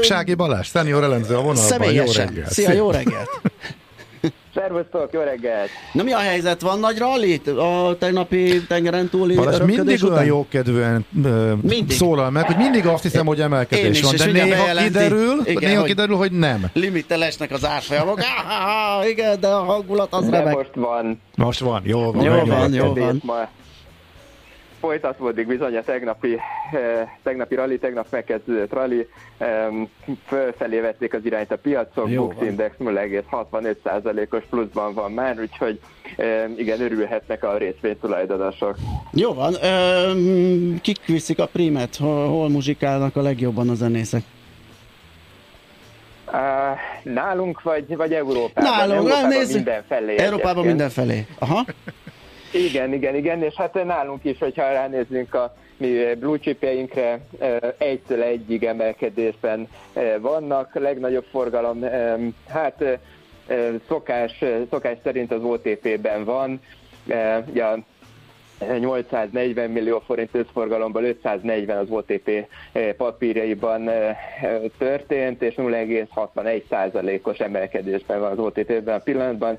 Sági 0.02 0.34
Balázs, 0.34 0.68
szenior 0.68 1.04
elemző 1.04 1.34
a 1.34 1.42
vonalban. 1.42 1.64
Személyesen. 1.64 2.26
Jó 2.26 2.32
reggelt. 2.32 2.52
Szia, 2.52 2.72
jó 2.72 2.92
reggelt. 2.92 3.30
Szervusztok, 4.56 5.10
jó 5.12 5.22
reggelt! 5.22 5.70
Na 5.94 6.04
mi 6.04 6.12
a 6.12 6.18
helyzet? 6.18 6.62
Van 6.62 6.80
nagy 6.80 6.98
ralli 6.98 7.42
a 7.46 7.98
tegnapi 7.98 8.66
tengeren 8.68 9.10
túli 9.10 9.36
Balázs 9.36 9.60
mindig 9.60 10.04
után? 10.04 10.12
olyan 10.12 10.26
jókedvűen 10.26 11.06
mindig. 11.62 11.92
szólal 11.92 12.30
meg, 12.30 12.46
hogy 12.46 12.56
mindig 12.58 12.86
azt 12.88 13.04
hiszem, 13.04 13.26
hogy 13.26 13.42
emelkedés 13.42 14.00
is, 14.00 14.04
van, 14.04 14.16
de 14.16 14.26
néha 14.26 14.76
kiderül, 14.76 15.42
igen, 15.46 15.70
néha 15.70 15.84
kiderül, 15.84 16.16
hogy 16.16 16.32
nem. 16.32 16.70
Limitelesnek 16.74 17.52
az 17.52 17.66
árfolyamok. 17.66 18.20
igen, 19.10 19.40
de 19.40 19.48
a 19.48 19.64
hangulat 19.64 20.14
az 20.14 20.26
de 20.30 20.38
remek. 20.38 20.56
most 20.56 20.76
van. 20.76 21.22
Most 21.36 21.60
van, 21.60 21.82
jó 21.86 22.12
van. 22.12 22.24
Jó 22.24 22.46
van, 22.46 22.74
jó 22.74 22.94
van. 22.94 23.22
Ma 23.24 23.50
folytatódik 24.84 25.48
bizony 25.48 25.76
a 25.78 25.82
tegnapi, 25.84 26.38
eh, 26.72 27.10
tegnapi 27.24 27.56
rally, 27.56 27.78
tegnap 27.78 28.08
megkezdődött 28.10 28.74
rally, 28.74 29.08
fölfelé 30.26 30.80
vették 30.80 31.14
az 31.14 31.26
irányt 31.26 31.52
a 31.52 31.58
piacok, 31.58 32.10
Jó, 32.10 32.28
Bux 32.28 32.42
Index 32.46 32.76
0,65%-os 32.80 34.44
pluszban 34.50 34.94
van 34.94 35.12
már, 35.12 35.40
úgyhogy 35.40 35.80
igen, 36.58 36.82
örülhetnek 36.82 37.44
a 37.44 37.58
részvénytulajdonosok. 37.58 38.76
Jó 39.12 39.34
van, 39.34 39.54
kik 40.82 41.06
viszik 41.06 41.40
a 41.40 41.46
primet, 41.46 41.96
hol, 41.96 42.28
hol 42.28 42.50
muzsikálnak 42.50 43.16
a 43.16 43.22
legjobban 43.22 43.70
a 43.70 43.74
zenészek? 43.74 44.24
Uh, 46.28 47.14
nálunk 47.14 47.62
vagy, 47.62 47.96
vagy 47.96 48.14
Európában? 48.14 48.72
Nálunk, 48.72 48.92
Európában 48.98 49.28
nézzük. 49.30 49.56
mindenfelé. 49.56 50.18
Európában 50.18 50.66
mindenfelé. 50.66 51.26
Aha. 51.40 51.66
Igen, 52.54 52.94
igen, 52.94 53.16
igen, 53.16 53.44
és 53.44 53.54
hát 53.54 53.86
nálunk 53.86 54.24
is, 54.24 54.38
hogyha 54.40 54.72
ránézzünk 54.72 55.34
a 55.34 55.56
mi 55.78 56.14
blue 56.20 56.38
chipjeinkre, 56.38 57.20
egytől 57.78 58.22
egyig 58.22 58.64
emelkedésben 58.64 59.68
vannak, 60.20 60.74
legnagyobb 60.74 61.26
forgalom, 61.32 61.86
hát 62.48 63.00
szokás, 63.88 64.44
szokás 64.70 64.98
szerint 65.04 65.32
az 65.32 65.44
OTP-ben 65.44 66.24
van, 66.24 66.62
ugye 67.50 67.64
840 68.80 69.70
millió 69.70 70.00
forint 70.06 70.30
összforgalomból 70.32 71.04
540 71.04 71.78
az 71.78 71.90
OTP 71.90 72.48
papírjaiban 72.98 73.90
történt, 74.78 75.42
és 75.42 75.54
0,61 75.58 76.64
százalékos 76.70 77.38
emelkedésben 77.38 78.20
van 78.20 78.32
az 78.32 78.40
OTP-ben 78.40 78.96
a 78.96 79.04
pillanatban. 79.04 79.58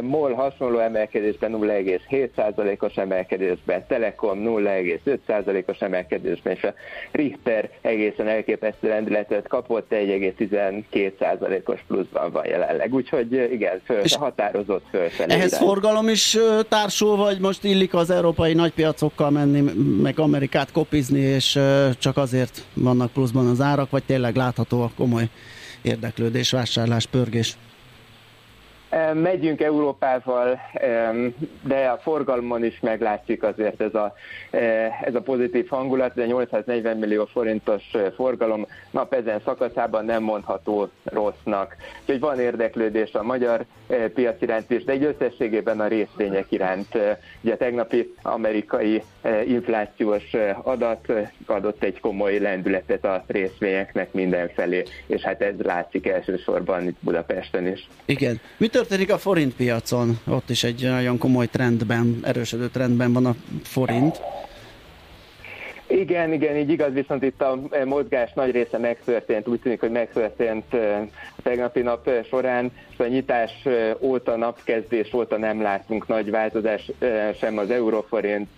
MOL 0.00 0.32
hasonló 0.32 0.78
emelkedésben 0.78 1.52
0,7 1.52 2.28
százalékos 2.36 2.96
emelkedésben, 2.96 3.86
Telekom 3.86 4.42
0,5 4.44 5.18
százalékos 5.26 5.78
emelkedésben, 5.78 6.52
és 6.52 6.62
a 6.62 6.74
Richter 7.10 7.70
egészen 7.80 8.28
elképesztő 8.28 8.88
lendületet 8.88 9.48
kapott, 9.48 9.86
1,12 9.90 11.12
százalékos 11.18 11.84
pluszban 11.86 12.30
van 12.32 12.46
jelenleg. 12.46 12.94
Úgyhogy 12.94 13.32
igen, 13.32 13.80
föl, 13.84 13.98
és 13.98 14.16
határozott 14.16 14.84
fölfelé. 14.90 15.32
Ehhez 15.32 15.52
irány. 15.52 15.66
forgalom 15.66 16.08
is 16.08 16.38
társul, 16.68 17.16
vagy 17.16 17.38
most 17.38 17.64
illik 17.64 17.94
az 17.94 18.10
európai 18.38 18.62
nagypiacokkal 18.62 19.30
menni, 19.30 19.60
meg 20.02 20.18
Amerikát 20.18 20.72
kopizni, 20.72 21.20
és 21.20 21.58
csak 21.98 22.16
azért 22.16 22.64
vannak 22.74 23.12
pluszban 23.12 23.46
az 23.46 23.60
árak, 23.60 23.90
vagy 23.90 24.02
tényleg 24.04 24.36
látható 24.36 24.82
a 24.82 24.90
komoly 24.96 25.28
érdeklődés, 25.82 26.50
vásárlás, 26.50 27.06
pörgés? 27.06 27.56
Megyünk 29.14 29.60
Európával, 29.60 30.60
de 31.62 31.86
a 31.86 31.96
forgalmon 31.96 32.64
is 32.64 32.80
meglátszik 32.80 33.42
azért 33.42 33.80
ez 33.80 33.94
a, 33.94 34.14
ez 35.04 35.14
a 35.14 35.20
pozitív 35.20 35.68
hangulat, 35.68 36.14
de 36.14 36.26
840 36.26 36.96
millió 36.96 37.24
forintos 37.24 37.82
forgalom 38.14 38.66
nap 38.90 39.14
ezen 39.14 39.40
szakaszában 39.44 40.04
nem 40.04 40.22
mondható 40.22 40.88
rossznak. 41.04 41.76
Úgyhogy 42.00 42.20
van 42.20 42.40
érdeklődés 42.40 43.12
a 43.12 43.22
magyar 43.22 43.64
piac 44.14 44.42
iránt 44.42 44.70
is, 44.70 44.84
de 44.84 44.92
egy 44.92 45.04
összességében 45.04 45.80
a 45.80 45.86
részvények 45.86 46.46
iránt. 46.48 46.98
Ugye 47.40 47.52
a 47.52 47.56
tegnapi 47.56 48.14
amerikai 48.22 49.02
inflációs 49.46 50.34
adat 50.62 51.12
adott 51.46 51.82
egy 51.82 52.00
komoly 52.00 52.38
lendületet 52.38 53.04
a 53.04 53.24
részvényeknek 53.26 54.12
mindenfelé, 54.12 54.82
és 55.06 55.22
hát 55.22 55.42
ez 55.42 55.54
látszik 55.58 56.06
elsősorban 56.06 56.86
itt 56.86 56.96
Budapesten 57.00 57.66
is. 57.66 57.88
Igen. 58.04 58.40
Mit 58.56 58.76
történik 58.78 59.12
a 59.12 59.18
forint 59.18 59.54
piacon? 59.54 60.18
Ott 60.26 60.50
is 60.50 60.64
egy 60.64 60.82
nagyon 60.82 61.18
komoly 61.18 61.46
trendben, 61.46 62.18
erősödő 62.22 62.68
trendben 62.68 63.12
van 63.12 63.26
a 63.26 63.34
forint. 63.62 64.20
Igen, 65.88 66.32
igen, 66.32 66.56
így 66.56 66.70
igaz, 66.70 66.92
viszont 66.92 67.22
itt 67.22 67.42
a 67.42 67.58
mozgás 67.84 68.32
nagy 68.32 68.50
része 68.50 68.78
megtörtént, 68.78 69.48
úgy 69.48 69.60
tűnik, 69.60 69.80
hogy 69.80 69.90
megtörtént 69.90 70.74
a 71.36 71.42
tegnapi 71.42 71.80
nap 71.80 72.10
során, 72.28 72.72
a 73.00 73.06
nyitás 73.06 73.66
óta, 74.00 74.36
napkezdés 74.36 75.12
óta 75.12 75.36
nem 75.36 75.62
látunk 75.62 76.06
nagy 76.06 76.30
változás 76.30 76.90
sem 77.40 77.58
az 77.58 77.70
euróforint, 77.70 78.48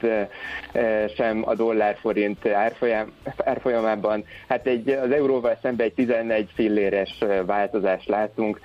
sem 1.16 1.42
a 1.48 1.54
dollárforint 1.54 2.46
árfolyam, 2.46 3.12
árfolyamában. 3.36 4.24
Hát 4.48 4.66
egy, 4.66 4.88
az 4.88 5.10
euróval 5.10 5.58
szemben 5.62 5.86
egy 5.86 5.94
11 5.94 6.48
filléres 6.54 7.24
változást 7.46 8.08
látunk. 8.08 8.60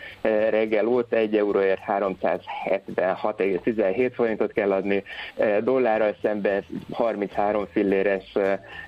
Reggel 0.49 0.87
óta 0.87 1.15
1 1.15 1.37
euróért 1.37 1.81
376,17 1.87 4.11
forintot 4.13 4.51
kell 4.53 4.71
adni, 4.71 5.03
dollárral 5.63 6.15
szemben 6.21 6.63
33 6.91 7.65
filléres 7.71 8.33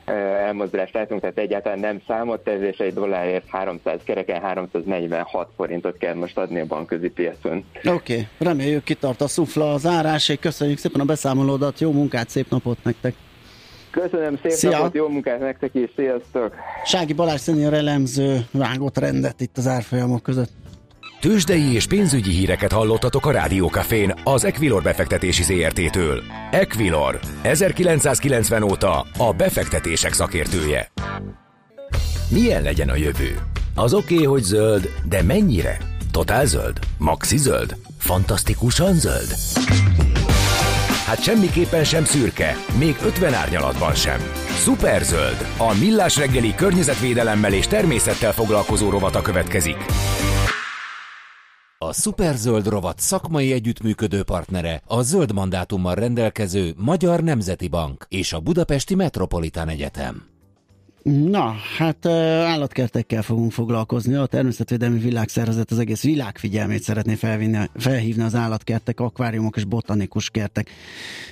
elmozdulást 0.06 0.94
látunk, 0.94 1.22
tehát 1.22 1.38
egyáltalán 1.38 1.80
nem 1.80 2.02
számottevés, 2.08 2.78
egy 2.78 2.94
dollárért 2.94 3.48
300 3.48 4.00
kereken 4.04 4.42
346 4.42 5.50
forintot 5.56 5.98
kell 5.98 6.14
most 6.14 6.38
adni 6.38 6.60
a 6.60 6.66
bankközi 6.66 7.10
piacon. 7.10 7.66
Oké, 7.78 7.90
okay. 7.92 8.28
reméljük 8.38 8.84
kitart 8.84 9.22
a 9.22 9.28
szufla 9.28 9.74
az 9.74 9.86
árásig. 9.86 10.40
Köszönjük 10.40 10.78
szépen 10.78 11.02
a 11.02 11.06
beszámolódat, 11.06 11.80
jó 11.80 11.92
munkát, 11.92 12.30
szép 12.30 12.50
napot 12.50 12.78
nektek! 12.84 13.14
Köszönöm 13.92 14.40
szép 14.42 14.52
Szia. 14.52 14.70
napot, 14.70 14.94
jó 14.94 15.08
munkát 15.08 15.40
nektek 15.40 15.76
is, 15.76 15.90
sziasztok! 15.96 16.56
Sági 16.86 17.14
Balázs 17.14 17.40
szenior 17.40 17.74
elemző 17.74 18.40
vágott 18.52 18.98
rendet 18.98 19.42
itt 19.42 19.58
az 19.58 19.68
árfolyamok 19.68 20.24
között. 20.24 20.52
Tőzsdei 21.28 21.74
és 21.74 21.86
pénzügyi 21.86 22.32
híreket 22.32 22.72
hallottatok 22.72 23.26
a 23.26 23.32
Rádiókafén 23.32 24.14
az 24.24 24.46
Equilor 24.46 24.82
befektetési 24.82 25.44
ZRT-től. 25.44 26.24
Equilor, 26.52 27.20
1990 27.42 28.64
óta 28.64 29.06
a 29.18 29.34
befektetések 29.34 30.14
szakértője. 30.14 30.92
Milyen 32.30 32.62
legyen 32.62 32.90
a 32.90 32.96
jövő? 32.96 33.40
Az 33.76 33.94
oké, 33.94 34.14
okay, 34.14 34.26
hogy 34.26 34.44
zöld, 34.44 34.90
de 35.10 35.24
mennyire? 35.24 35.78
Totál 36.12 36.46
zöld? 36.46 36.80
Maxi 36.98 37.38
zöld? 37.38 37.76
Fantasztikusan 37.98 38.94
zöld? 38.94 39.36
Hát 41.06 41.24
semmiképpen 41.24 41.84
sem 41.84 42.06
szürke, 42.06 42.56
még 42.78 42.96
50 43.06 43.34
árnyalatban 43.34 43.94
sem. 43.94 44.20
Superzöld, 44.64 45.46
a 45.58 45.78
millás 45.80 46.18
reggeli 46.18 46.56
környezetvédelemmel 46.56 47.54
és 47.54 47.68
természettel 47.68 48.34
foglalkozó 48.34 48.90
rovata 48.90 49.22
következik. 49.22 49.78
A 51.80 51.94
Superzöld 51.94 52.68
rovat 52.68 53.00
szakmai 53.00 53.52
együttműködő 53.52 54.24
partnere 54.24 54.82
a 54.86 55.02
zöld 55.02 55.34
mandátummal 55.34 55.96
rendelkező 55.96 56.74
Magyar 56.78 57.24
Nemzeti 57.24 57.68
Bank 57.68 58.06
és 58.10 58.34
a 58.34 58.40
Budapesti 58.40 58.96
Metropolitán 58.96 59.70
Egyetem. 59.70 60.24
Na, 61.04 61.56
hát 61.78 62.06
állatkertekkel 62.06 63.22
fogunk 63.22 63.52
foglalkozni. 63.52 64.14
A 64.14 64.26
Természetvédelmi 64.26 65.00
Világszervezet 65.00 65.72
az 65.72 65.80
egész 65.80 66.04
világ 66.04 66.38
figyelmét 66.38 66.84
szeretné 66.84 67.14
felvinni, 67.14 67.58
felhívni 67.76 68.24
az 68.24 68.36
állatkertek, 68.36 69.00
akváriumok 69.00 69.56
és 69.56 69.64
botanikus 69.64 70.30
kertek 70.30 70.70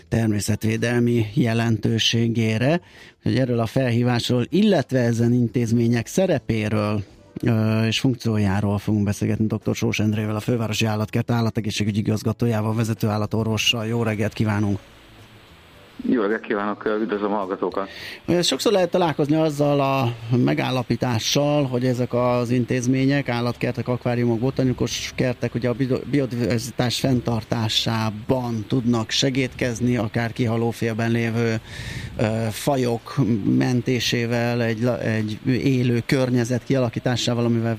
természetvédelmi 0.07 1.25
jelentőségére. 1.33 2.81
Hogy 3.23 3.37
erről 3.37 3.59
a 3.59 3.65
felhívásról, 3.65 4.45
illetve 4.49 4.99
ezen 4.99 5.33
intézmények 5.33 6.07
szerepéről 6.07 7.03
és 7.87 7.99
funkciójáról 7.99 8.77
fogunk 8.77 9.03
beszélgetni 9.03 9.45
dr. 9.45 9.75
Sós 9.75 9.99
Endrével, 9.99 10.35
a 10.35 10.39
Fővárosi 10.39 10.85
Állatkert 10.85 11.31
állategészségügyi 11.31 11.99
igazgatójával, 11.99 12.75
vezető 12.75 13.07
állatorvossal. 13.07 13.85
Jó 13.85 14.03
reggelt 14.03 14.33
kívánunk! 14.33 14.79
Jó 16.03 16.21
reggelt 16.21 16.41
kívánok, 16.41 16.85
üdvözlöm 17.01 17.33
a 17.33 17.35
hallgatókat! 17.35 17.89
Sokszor 18.41 18.71
lehet 18.71 18.89
találkozni 18.89 19.35
azzal 19.35 19.79
a 19.79 20.15
megállapítással, 20.37 21.63
hogy 21.63 21.85
ezek 21.85 22.13
az 22.13 22.49
intézmények, 22.49 23.29
állatkertek, 23.29 23.87
akváriumok, 23.87 24.39
botanikus 24.39 25.11
kertek, 25.15 25.55
ugye 25.55 25.69
a 25.69 25.75
biodiverzitás 26.11 26.99
fenntartásában 26.99 28.65
tudnak 28.67 29.09
segítkezni, 29.09 29.97
akár 29.97 30.33
kihalófélben 30.33 31.11
lévő 31.11 31.59
fajok 32.51 33.15
mentésével, 33.57 34.61
egy, 34.61 34.85
egy 35.03 35.39
élő 35.47 36.03
környezet 36.05 36.63
kialakításával, 36.63 37.45
amivel 37.45 37.77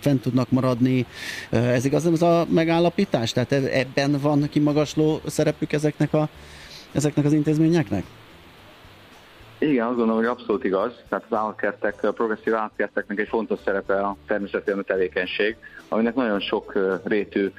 fent 0.00 0.22
tudnak 0.22 0.50
maradni. 0.50 1.06
Ez 1.50 1.84
igaz 1.84 2.06
ez 2.06 2.22
a 2.22 2.46
megállapítás? 2.50 3.32
Tehát 3.32 3.52
ebben 3.52 4.18
van 4.20 4.48
kimagasló 4.50 5.20
szerepük 5.26 5.72
ezeknek 5.72 6.14
a 6.14 6.28
ezeknek 6.96 7.24
az 7.24 7.32
intézményeknek? 7.32 8.04
Igen, 9.58 9.86
azt 9.86 9.96
gondolom, 9.96 10.20
hogy 10.20 10.30
abszolút 10.30 10.64
igaz. 10.64 10.92
Tehát 11.08 11.24
az 11.28 11.36
állatkertek, 11.36 12.02
a 12.02 12.12
progresszív 12.12 12.54
állatkerteknek 12.54 13.18
egy 13.18 13.28
fontos 13.28 13.58
szerepe 13.64 14.00
a 14.00 14.16
természetvédelmi 14.26 14.84
tevékenység, 14.84 15.56
aminek 15.88 16.14
nagyon 16.14 16.40
sok 16.40 16.78
rétű 17.04 17.52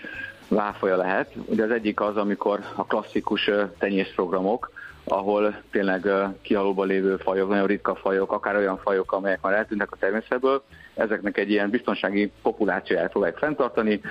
váfolya 0.47 0.95
lehet. 0.95 1.33
Ugye 1.45 1.63
az 1.63 1.71
egyik 1.71 2.01
az, 2.01 2.17
amikor 2.17 2.59
a 2.75 2.85
klasszikus 2.85 3.49
tenyészprogramok, 3.77 4.71
ahol 5.07 5.61
tényleg 5.71 6.07
kihalóban 6.41 6.87
lévő 6.87 7.15
fajok, 7.15 7.49
nagyon 7.49 7.67
ritka 7.67 7.95
fajok, 7.95 8.31
akár 8.31 8.55
olyan 8.55 8.77
fajok, 8.77 9.11
amelyek 9.11 9.41
már 9.41 9.53
eltűntek 9.53 9.91
a 9.91 9.95
természetből, 9.95 10.63
ezeknek 10.93 11.37
egy 11.37 11.49
ilyen 11.49 11.69
biztonsági 11.69 12.31
populációját 12.41 13.11
próbálják 13.11 13.37
fenntartani, 13.39 14.01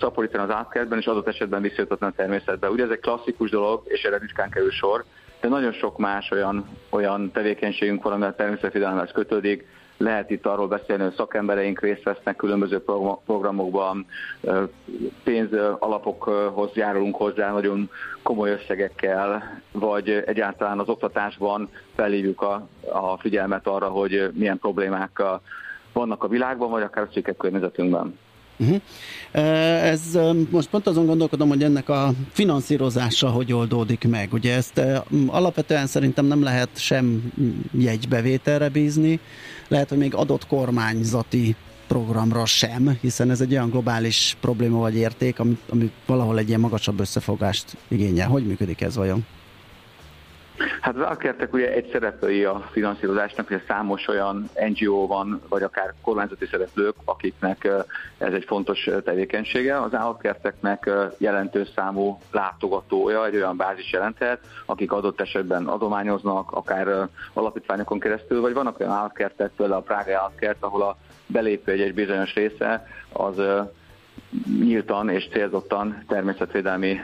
szaporítani 0.00 0.44
az 0.44 0.50
átkertben, 0.50 0.98
és 0.98 1.06
adott 1.06 1.28
esetben 1.28 1.62
visszajutatni 1.62 2.06
a 2.06 2.12
természetbe. 2.16 2.70
Ugye 2.70 2.84
ez 2.84 2.90
egy 2.90 3.00
klasszikus 3.00 3.50
dolog, 3.50 3.82
és 3.84 4.02
erre 4.02 4.18
ritkán 4.18 4.50
kerül 4.50 4.70
sor, 4.70 5.04
de 5.40 5.48
nagyon 5.48 5.72
sok 5.72 5.98
más 5.98 6.30
olyan, 6.30 6.68
olyan 6.90 7.30
tevékenységünk 7.30 8.02
van, 8.02 8.12
ami 8.12 8.24
a 8.24 8.34
természetvédelemhez 8.34 9.12
kötődik, 9.12 9.66
lehet 10.00 10.30
itt 10.30 10.46
arról 10.46 10.68
beszélni, 10.68 11.02
hogy 11.02 11.14
szakembereink 11.14 11.80
részt 11.80 12.02
vesznek 12.02 12.36
különböző 12.36 12.82
programokban, 13.26 14.06
pénz 15.24 15.48
alapokhoz 15.78 16.70
járulunk 16.74 17.16
hozzá 17.16 17.52
nagyon 17.52 17.90
komoly 18.22 18.50
összegekkel, 18.50 19.60
vagy 19.72 20.08
egyáltalán 20.26 20.78
az 20.78 20.88
oktatásban 20.88 21.68
felhívjuk 21.94 22.42
a, 22.42 22.66
a 22.92 23.16
figyelmet 23.18 23.66
arra, 23.66 23.88
hogy 23.88 24.30
milyen 24.34 24.58
problémák 24.58 25.22
vannak 25.92 26.24
a 26.24 26.28
világban, 26.28 26.70
vagy 26.70 26.82
akár 26.82 27.04
a 27.04 27.12
szűkebb 27.12 27.36
környezetünkben. 27.36 28.18
Uh-huh. 28.60 28.80
Ez 29.84 30.18
most 30.50 30.68
pont 30.68 30.86
azon 30.86 31.06
gondolkodom, 31.06 31.48
hogy 31.48 31.62
ennek 31.62 31.88
a 31.88 32.12
finanszírozása 32.32 33.28
hogy 33.28 33.52
oldódik 33.52 34.08
meg. 34.08 34.32
Ugye 34.32 34.54
ezt 34.54 34.80
alapvetően 35.26 35.86
szerintem 35.86 36.24
nem 36.24 36.42
lehet 36.42 36.68
sem 36.74 37.32
jegybevételre 37.78 38.68
bízni, 38.68 39.20
lehet, 39.68 39.88
hogy 39.88 39.98
még 39.98 40.14
adott 40.14 40.46
kormányzati 40.46 41.56
programra 41.86 42.46
sem, 42.46 42.98
hiszen 43.00 43.30
ez 43.30 43.40
egy 43.40 43.52
olyan 43.52 43.70
globális 43.70 44.36
probléma 44.40 44.78
vagy 44.78 44.96
érték, 44.96 45.38
ami, 45.38 45.58
ami 45.68 45.90
valahol 46.06 46.38
egy 46.38 46.48
ilyen 46.48 46.60
magasabb 46.60 47.00
összefogást 47.00 47.76
igényel. 47.88 48.28
Hogy 48.28 48.46
működik 48.46 48.80
ez 48.80 48.96
vajon? 48.96 49.26
Hát 50.80 50.96
az 50.96 51.02
álkertek 51.02 51.52
ugye 51.52 51.72
egy 51.72 51.88
szereplői 51.92 52.44
a 52.44 52.68
finanszírozásnak, 52.70 53.48
hogy 53.48 53.62
számos 53.68 54.08
olyan 54.08 54.50
NGO 54.68 55.06
van, 55.06 55.40
vagy 55.48 55.62
akár 55.62 55.94
kormányzati 56.02 56.46
szereplők, 56.46 56.94
akiknek 57.04 57.68
ez 58.18 58.32
egy 58.32 58.44
fontos 58.44 58.88
tevékenysége. 59.04 59.80
Az 59.80 59.94
állatkerteknek 59.94 60.90
jelentős 61.18 61.68
számú 61.74 62.18
látogatója 62.30 63.26
egy 63.26 63.34
olyan 63.34 63.56
bázis 63.56 63.92
jelenthet, 63.92 64.40
akik 64.66 64.92
adott 64.92 65.20
esetben 65.20 65.66
adományoznak, 65.66 66.52
akár 66.52 67.08
alapítványokon 67.32 68.00
keresztül, 68.00 68.40
vagy 68.40 68.52
vannak 68.52 68.80
olyan 68.80 68.92
állatkertek, 68.92 69.50
például 69.56 69.78
a 69.78 69.82
Prága 69.82 70.18
állatkert, 70.18 70.62
ahol 70.62 70.82
a 70.82 70.96
belépő 71.26 71.72
egy, 71.72 71.80
egy 71.80 71.94
bizonyos 71.94 72.34
része 72.34 72.86
az 73.12 73.36
nyíltan 74.60 75.08
és 75.08 75.28
célzottan 75.32 76.04
természetvédelmi 76.08 77.00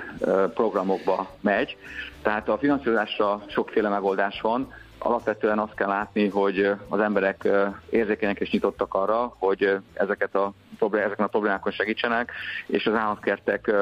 programokba 0.54 1.30
megy. 1.40 1.76
Tehát 2.22 2.48
a 2.48 2.58
finanszírozásra 2.58 3.42
sokféle 3.46 3.88
megoldás 3.88 4.40
van. 4.40 4.72
Alapvetően 4.98 5.58
azt 5.58 5.74
kell 5.74 5.88
látni, 5.88 6.28
hogy 6.28 6.70
az 6.88 7.00
emberek 7.00 7.48
érzékenyek 7.90 8.40
és 8.40 8.50
nyitottak 8.50 8.94
arra, 8.94 9.34
hogy 9.38 9.76
ezeket 9.92 10.34
a, 10.34 10.52
ezeken 10.80 11.24
a 11.24 11.28
problémákon 11.28 11.72
segítsenek, 11.72 12.32
és 12.66 12.86
az 12.86 12.94
állatkertek 12.94 13.72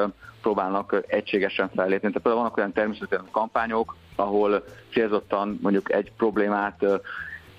próbálnak 0.43 1.03
egységesen 1.07 1.71
fellépni. 1.75 2.09
Tehát 2.09 2.23
például 2.23 2.43
vannak 2.43 2.57
olyan 2.57 2.73
természetesen 2.73 3.29
kampányok, 3.31 3.97
ahol 4.17 4.65
célzottan 4.93 5.59
mondjuk 5.63 5.93
egy 5.93 6.13
problémát 6.17 6.85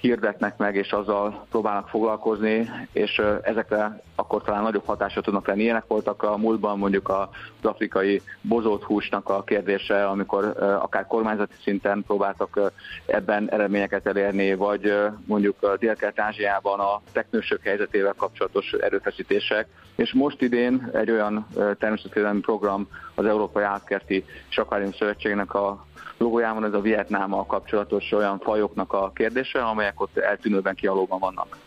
hirdetnek 0.06 0.58
meg, 0.58 0.76
és 0.76 0.91
azzal 0.91 1.46
próbálnak 1.50 1.88
foglalkozni, 1.88 2.70
és 2.91 3.22
ezekre 3.41 4.02
akkor 4.15 4.44
talán 4.44 4.63
nagyobb 4.63 4.86
hatásra 4.86 5.22
tudnak 5.22 5.48
lenni. 5.48 5.63
Ilyenek 5.63 5.88
voltak 5.88 6.24
a 6.24 6.38
múltban 6.38 6.78
mondjuk 6.78 7.10
az 7.10 7.28
afrikai 7.62 8.22
bozott 8.41 8.84
húsnak 8.84 9.30
a 9.30 9.44
kérdése, 9.44 10.08
amikor 10.08 10.44
akár 10.82 11.08
kormányzati 11.08 11.54
szinten 11.63 12.04
próbáltak 12.08 12.72
ebben 13.06 13.52
eredményeket 13.52 14.08
elérni, 14.08 14.56
vagy 14.56 14.94
mondjuk 15.26 15.78
dél 15.80 15.96
ázsiában 16.15 16.80
a 16.80 17.02
teknősök 17.12 17.63
helyzetével 17.63 18.13
kapcsolatos 18.18 18.72
erőfeszítések. 18.72 19.68
És 19.96 20.13
most 20.13 20.41
idén 20.41 20.89
egy 20.94 21.12
olyan 21.12 21.48
természetvédelmi 21.80 22.39
program 22.39 22.88
az 23.15 23.26
Európai 23.26 23.63
Átkerti 23.63 24.26
és 24.50 24.58
Akvárium 24.58 24.91
Szövetségnek 24.94 25.54
a 25.54 25.86
logójában 26.17 26.65
ez 26.65 26.73
a 26.73 26.82
Vietnámmal 26.82 27.45
kapcsolatos 27.45 28.12
olyan 28.12 28.39
fajoknak 28.39 28.93
a 28.93 29.12
kérdése, 29.15 29.60
amelyek 29.60 30.01
ott 30.01 30.17
eltűnőben 30.17 30.75
kialóban 30.75 31.19
vannak. 31.19 31.58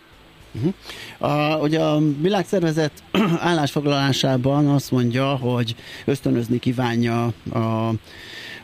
Uh-huh. 0.53 0.75
A, 1.33 1.59
ugye 1.59 1.81
a 1.81 1.99
világszervezet 2.21 2.93
állásfoglalásában 3.41 4.67
azt 4.67 4.91
mondja, 4.91 5.37
hogy 5.37 5.75
ösztönözni 6.05 6.59
kívánja 6.59 7.25
a 7.53 7.91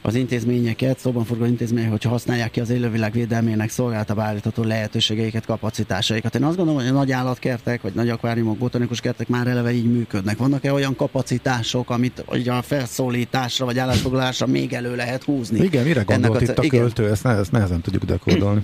az 0.06 0.14
intézményeket, 0.14 0.98
szóban 0.98 1.24
forgó 1.24 1.44
intézmények, 1.44 1.90
hogyha 1.90 2.08
használják 2.08 2.50
ki 2.50 2.60
az 2.60 2.70
élővilág 2.70 3.12
védelmének 3.12 3.68
szolgálta 3.68 4.22
állítható 4.22 4.62
lehetőségeiket, 4.62 5.46
kapacitásaikat. 5.46 6.34
Én 6.34 6.44
azt 6.44 6.56
gondolom, 6.56 6.80
hogy 6.80 6.90
a 6.90 6.94
nagy 6.94 7.12
állatkertek, 7.12 7.82
vagy 7.82 7.94
nagy 7.94 8.08
akváriumok, 8.08 8.58
botanikus 8.58 9.00
kertek 9.00 9.28
már 9.28 9.46
eleve 9.46 9.72
így 9.72 9.92
működnek. 9.92 10.36
Vannak-e 10.36 10.72
olyan 10.72 10.96
kapacitások, 10.96 11.90
amit 11.90 12.24
ugye 12.28 12.52
a 12.52 12.62
felszólításra 12.62 13.64
vagy 13.64 13.78
állásfoglalásra 13.78 14.46
még 14.46 14.72
elő 14.72 14.96
lehet 14.96 15.22
húzni? 15.22 15.64
Igen, 15.64 15.84
mire 15.84 16.02
gondolt 16.02 16.36
a, 16.36 16.42
itt 16.42 16.58
a 16.58 16.68
költő? 16.68 17.10
Ezt, 17.10 17.26
ezt 17.26 17.52
nehezen 17.52 17.80
tudjuk 17.80 18.04
dekódolni. 18.04 18.62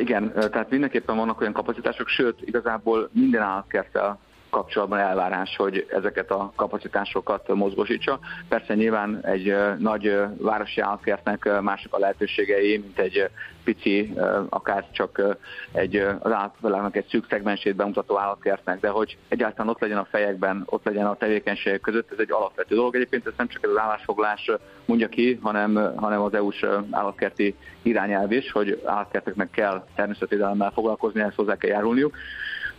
Igen, 0.00 0.32
tehát 0.34 0.70
mindenképpen 0.70 1.16
vannak 1.16 1.40
olyan 1.40 1.52
kapacitások, 1.52 2.08
sőt, 2.08 2.38
igazából 2.44 3.10
minden 3.12 3.42
állatkerttel 3.42 4.18
kapcsolatban 4.52 4.98
elvárás, 4.98 5.56
hogy 5.56 5.86
ezeket 5.90 6.30
a 6.30 6.52
kapacitásokat 6.56 7.54
mozgosítsa. 7.54 8.18
Persze 8.48 8.74
nyilván 8.74 9.20
egy 9.24 9.56
nagy 9.78 10.16
városi 10.38 10.80
állatkertnek 10.80 11.60
mások 11.60 11.94
a 11.94 11.98
lehetőségei, 11.98 12.78
mint 12.78 12.98
egy 12.98 13.28
pici, 13.64 14.14
akár 14.48 14.86
csak 14.90 15.36
egy, 15.72 15.96
az 15.96 16.32
állatvilágnak 16.32 16.96
egy 16.96 17.06
szűk 17.08 17.26
szegmensét 17.28 17.76
bemutató 17.76 18.18
állatkertnek, 18.18 18.80
de 18.80 18.88
hogy 18.88 19.16
egyáltalán 19.28 19.68
ott 19.68 19.80
legyen 19.80 19.98
a 19.98 20.06
fejekben, 20.10 20.62
ott 20.66 20.84
legyen 20.84 21.06
a 21.06 21.16
tevékenységek 21.16 21.80
között, 21.80 22.12
ez 22.12 22.18
egy 22.18 22.32
alapvető 22.32 22.74
dolog. 22.74 22.94
Egyébként 22.94 23.26
ez 23.26 23.32
nem 23.36 23.48
csak 23.48 23.64
ez 23.64 23.70
az 23.70 23.78
állásfoglás 23.78 24.50
mondja 24.84 25.08
ki, 25.08 25.38
hanem, 25.42 25.94
hanem 25.96 26.20
az 26.20 26.34
EU-s 26.34 26.66
állatkerti 26.90 27.54
irányelv 27.82 28.32
is, 28.32 28.52
hogy 28.52 28.82
állatkerteknek 28.84 29.50
kell 29.50 29.84
természetvédelemmel 29.94 30.70
foglalkozni, 30.70 31.20
ehhez 31.20 31.34
hozzá 31.34 31.56
kell 31.56 31.70
járulniuk. 31.70 32.16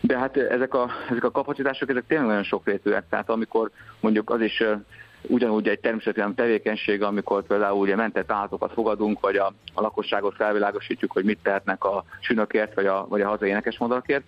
De 0.05 0.17
hát 0.17 0.37
ezek 0.37 0.73
a, 0.73 0.89
ezek 1.09 1.23
a 1.23 1.31
kapacitások, 1.31 1.89
ezek 1.89 2.03
tényleg 2.07 2.27
nagyon 2.27 2.43
sokrétűek. 2.43 3.03
Tehát 3.09 3.29
amikor 3.29 3.69
mondjuk 3.99 4.29
az 4.29 4.41
is 4.41 4.63
ugyanúgy 5.21 5.67
egy 5.67 5.79
természetesen 5.79 6.35
tevékenység, 6.35 7.01
amikor 7.01 7.43
például 7.43 7.79
ugye 7.79 7.95
mentett 7.95 8.31
állatokat 8.31 8.73
fogadunk, 8.73 9.19
vagy 9.19 9.35
a, 9.35 9.53
a 9.73 9.81
lakosságot 9.81 10.35
felvilágosítjuk, 10.35 11.11
hogy 11.11 11.23
mit 11.23 11.39
tehetnek 11.43 11.83
a 11.83 12.03
sünökért, 12.19 12.73
vagy 12.73 12.85
a, 12.85 13.05
vagy 13.09 13.21
a 13.21 13.27
hazai 13.27 13.49
énekesmadarakért. 13.49 14.23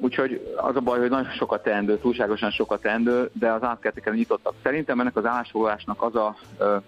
Úgyhogy 0.00 0.54
az 0.56 0.76
a 0.76 0.80
baj, 0.80 0.98
hogy 0.98 1.10
nagyon 1.10 1.30
sokat 1.30 1.62
teendő, 1.62 1.98
túlságosan 1.98 2.50
sokat 2.50 2.80
teendő, 2.80 3.30
de 3.32 3.52
az 3.52 3.62
átkerteken 3.62 4.14
nyitottak. 4.14 4.54
Szerintem 4.62 5.00
ennek 5.00 5.16
az 5.16 5.26
állásfoglalásnak 5.26 6.02
az 6.02 6.16
a 6.16 6.36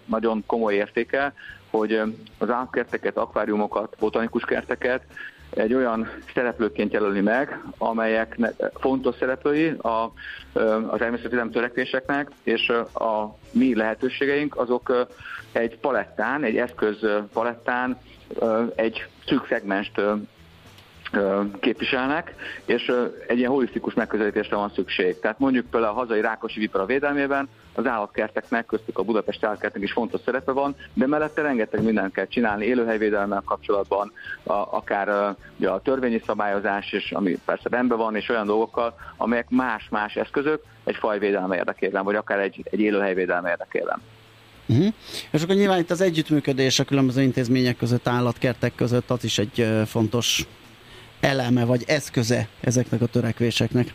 nagyon 0.05 0.43
komoly 0.47 0.75
értéke, 0.75 1.33
hogy 1.71 2.01
az 2.39 2.51
átkerteket, 2.51 3.17
akváriumokat, 3.17 3.97
botanikus 3.99 4.45
kerteket 4.45 5.03
egy 5.55 5.75
olyan 5.75 6.09
szereplőként 6.35 6.93
jelöli 6.93 7.21
meg, 7.21 7.63
amelyek 7.79 8.39
fontos 8.75 9.17
szereplői 9.19 9.69
a, 9.69 10.13
az 10.89 10.99
természetvédelmi 10.99 11.51
törekvéseknek, 11.51 12.31
és 12.43 12.69
a 12.95 13.37
mi 13.51 13.75
lehetőségeink 13.75 14.57
azok 14.57 15.07
egy 15.53 15.79
palettán, 15.79 16.45
egy 16.45 16.57
eszköz 16.57 17.07
palettán 17.33 17.99
egy 18.75 19.07
szűk 19.27 19.47
szegmest 19.49 20.01
képviselnek, 21.61 22.35
és 22.65 22.93
egy 23.27 23.39
ilyen 23.39 23.51
holisztikus 23.51 23.95
megközelítésre 23.95 24.57
van 24.57 24.73
szükség. 24.75 25.21
Tehát 25.21 25.39
mondjuk 25.39 25.67
például 25.71 25.93
a 25.93 25.99
hazai 25.99 26.21
rákosi 26.21 26.61
vipera 26.61 26.87
védelmében 26.87 27.49
az 27.75 27.87
állatkerteknek, 27.87 28.67
köztük 28.67 28.99
a 28.99 29.03
Budapest 29.03 29.45
állatkertek 29.45 29.83
is 29.83 29.93
fontos 29.93 30.21
szerepe 30.25 30.53
van, 30.53 30.77
de 30.93 31.07
mellette 31.07 31.43
rengeteg 31.43 31.83
mindent 31.83 32.13
kell 32.13 32.27
csinálni 32.27 32.65
élőhelyvédelemmel 32.65 33.43
kapcsolatban, 33.45 34.13
a, 34.43 34.53
akár 34.53 35.35
ugye 35.57 35.69
a 35.69 35.81
törvényi 35.81 36.23
szabályozás, 36.27 36.93
és 36.93 37.13
ami 37.13 37.39
persze 37.45 37.69
rendben 37.69 37.99
van, 37.99 38.17
és 38.17 38.29
olyan 38.29 38.47
dolgokkal, 38.47 38.95
amelyek 39.17 39.51
más-más 39.51 40.15
eszközök 40.15 40.63
egy 40.85 40.97
fajvédelme 40.97 41.57
érdekében, 41.57 42.05
vagy 42.05 42.15
akár 42.15 42.39
egy, 42.39 42.63
egy 42.71 42.81
élőhelyvédelme 42.81 43.51
érdekében. 43.51 44.01
Uh-huh. 44.67 44.95
És 45.31 45.43
akkor 45.43 45.55
nyilván 45.55 45.79
itt 45.79 45.91
az 45.91 46.01
együttműködés 46.01 46.79
a 46.79 46.85
különböző 46.85 47.23
intézmények 47.23 47.77
között, 47.77 48.09
állatkertek 48.09 48.75
között, 48.75 49.11
az 49.11 49.25
is 49.25 49.39
egy 49.39 49.67
fontos 49.87 50.47
eleme 51.25 51.65
vagy 51.65 51.85
eszköze 51.87 52.49
ezeknek 52.61 53.01
a 53.01 53.07
törekvéseknek. 53.07 53.95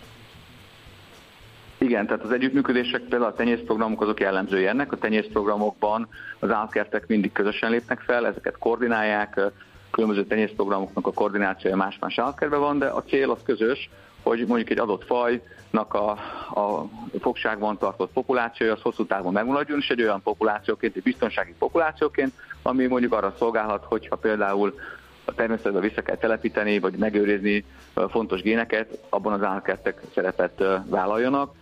Igen, 1.77 2.05
tehát 2.05 2.23
az 2.23 2.31
együttműködések, 2.31 3.01
például 3.01 3.31
a 3.31 3.35
tenyészprogramok 3.35 4.01
azok 4.01 4.19
jellemzői 4.19 4.67
ennek. 4.67 4.91
A 4.91 4.97
tenyészprogramokban 4.97 6.07
az 6.39 6.51
állatkertek 6.51 7.07
mindig 7.07 7.31
közösen 7.31 7.71
lépnek 7.71 7.99
fel, 7.99 8.27
ezeket 8.27 8.57
koordinálják, 8.57 9.39
különböző 9.91 10.25
tenyészprogramoknak 10.25 11.07
a 11.07 11.11
koordinációja 11.11 11.75
más-más 11.75 12.19
állatkertben 12.19 12.59
van, 12.59 12.79
de 12.79 12.85
a 12.85 13.03
cél 13.03 13.31
az 13.31 13.39
közös, 13.43 13.89
hogy 14.23 14.45
mondjuk 14.47 14.69
egy 14.69 14.79
adott 14.79 15.05
fajnak 15.05 15.93
a, 15.93 16.09
a 16.59 16.89
fogságban 17.19 17.77
tartott 17.77 18.11
populációja 18.11 18.73
az 18.73 18.81
hosszú 18.81 19.05
távon 19.05 19.33
megmaradjon, 19.33 19.79
és 19.79 19.89
egy 19.89 20.01
olyan 20.01 20.21
populációként, 20.21 20.95
egy 20.95 21.03
biztonsági 21.03 21.53
populációként, 21.59 22.33
ami 22.61 22.85
mondjuk 22.85 23.13
arra 23.13 23.35
szolgálhat, 23.37 23.83
hogyha 23.83 24.15
például 24.15 24.73
a 25.29 25.33
természetben 25.35 25.81
vissza 25.81 26.01
kell 26.01 26.15
telepíteni, 26.15 26.79
vagy 26.79 26.93
megőrizni 26.93 27.65
fontos 28.09 28.41
géneket, 28.41 28.99
abban 29.09 29.33
az 29.33 29.43
állatkertek 29.43 30.01
szerepet 30.13 30.63
vállaljanak. 30.85 31.53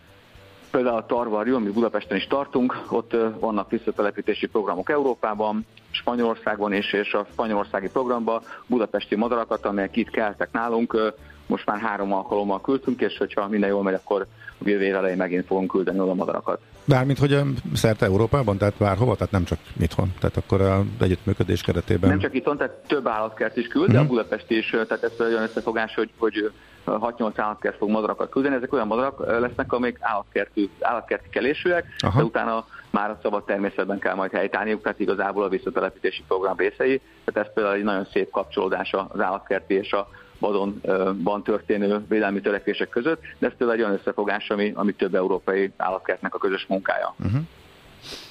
Például 0.71 0.97
a 0.97 1.05
Tarvarjú, 1.05 1.55
ami 1.55 1.69
Budapesten 1.69 2.17
is 2.17 2.27
tartunk, 2.27 2.85
ott 2.89 3.15
vannak 3.39 3.69
visszatelepítési 3.69 4.47
programok 4.47 4.89
Európában, 4.89 5.65
Spanyolországban 5.91 6.73
is, 6.73 6.93
és 6.93 7.13
a 7.13 7.25
spanyolországi 7.31 7.89
programba 7.89 8.41
budapesti 8.67 9.15
madarakat, 9.15 9.65
amelyek 9.65 9.95
itt 9.95 10.09
keltek 10.09 10.51
nálunk, 10.51 11.13
most 11.45 11.65
már 11.65 11.79
három 11.79 12.13
alkalommal 12.13 12.61
küldtünk, 12.61 13.01
és 13.01 13.17
hogyha 13.17 13.47
minden 13.47 13.69
jól 13.69 13.83
megy, 13.83 13.93
akkor 13.93 14.25
jövő 14.63 14.95
elején 14.95 15.17
megint 15.17 15.45
fogunk 15.45 15.71
küldeni 15.71 15.99
oda 15.99 16.13
madarakat. 16.13 16.61
Bármint, 16.87 17.17
hogy 17.17 17.41
szerte 17.73 18.05
Európában, 18.05 18.57
tehát 18.57 18.73
bárhova, 18.77 19.15
tehát 19.15 19.31
nem 19.31 19.43
csak 19.43 19.59
itthon, 19.79 20.13
tehát 20.19 20.37
akkor 20.37 20.61
a 20.61 20.83
együttműködés 20.99 21.61
keretében. 21.61 22.09
Nem 22.09 22.19
csak 22.19 22.33
itthon, 22.33 22.57
tehát 22.57 22.73
több 22.87 23.07
állatkert 23.07 23.57
is 23.57 23.67
küld, 23.67 23.91
de 23.91 23.97
a 23.97 24.01
mhm. 24.01 24.09
Budapest 24.09 24.51
is, 24.51 24.69
tehát 24.69 25.03
ez 25.03 25.11
olyan 25.19 25.43
összefogás, 25.43 25.93
hogy, 25.93 26.09
hogy 26.17 26.51
6-8 26.85 27.31
állatkert 27.35 27.77
fog 27.77 27.89
madarakat 27.89 28.29
küldeni, 28.29 28.55
ezek 28.55 28.73
olyan 28.73 28.87
madarak 28.87 29.39
lesznek, 29.39 29.73
amik 29.73 29.97
állatkerti, 29.99 30.69
állatkerti 30.81 31.29
kelésűek, 31.29 31.85
Aha. 31.99 32.17
de 32.17 32.23
utána 32.23 32.65
már 32.89 33.09
a 33.09 33.19
szabad 33.21 33.43
természetben 33.45 33.99
kell 33.99 34.15
majd 34.15 34.31
helytállniuk, 34.31 34.81
tehát 34.81 34.99
igazából 34.99 35.43
a 35.43 35.49
visszatelepítési 35.49 36.23
program 36.27 36.57
részei. 36.57 37.01
Tehát 37.25 37.47
ez 37.47 37.53
például 37.53 37.75
egy 37.75 37.83
nagyon 37.83 38.07
szép 38.11 38.29
kapcsolódás 38.29 38.93
az 39.07 39.19
állatkerti 39.19 39.73
és 39.73 39.91
a 39.91 40.07
vadonban 40.39 41.43
történő 41.43 42.05
védelmi 42.09 42.41
törekvések 42.41 42.89
között, 42.89 43.21
de 43.37 43.47
ez 43.47 43.53
például 43.57 43.79
egy 43.79 43.85
olyan 43.85 43.97
összefogás, 43.99 44.49
ami, 44.49 44.71
ami 44.75 44.93
több 44.93 45.15
európai 45.15 45.71
állatkertnek 45.77 46.35
a 46.35 46.37
közös 46.37 46.65
munkája. 46.67 47.15
Uh-huh. 47.19 47.41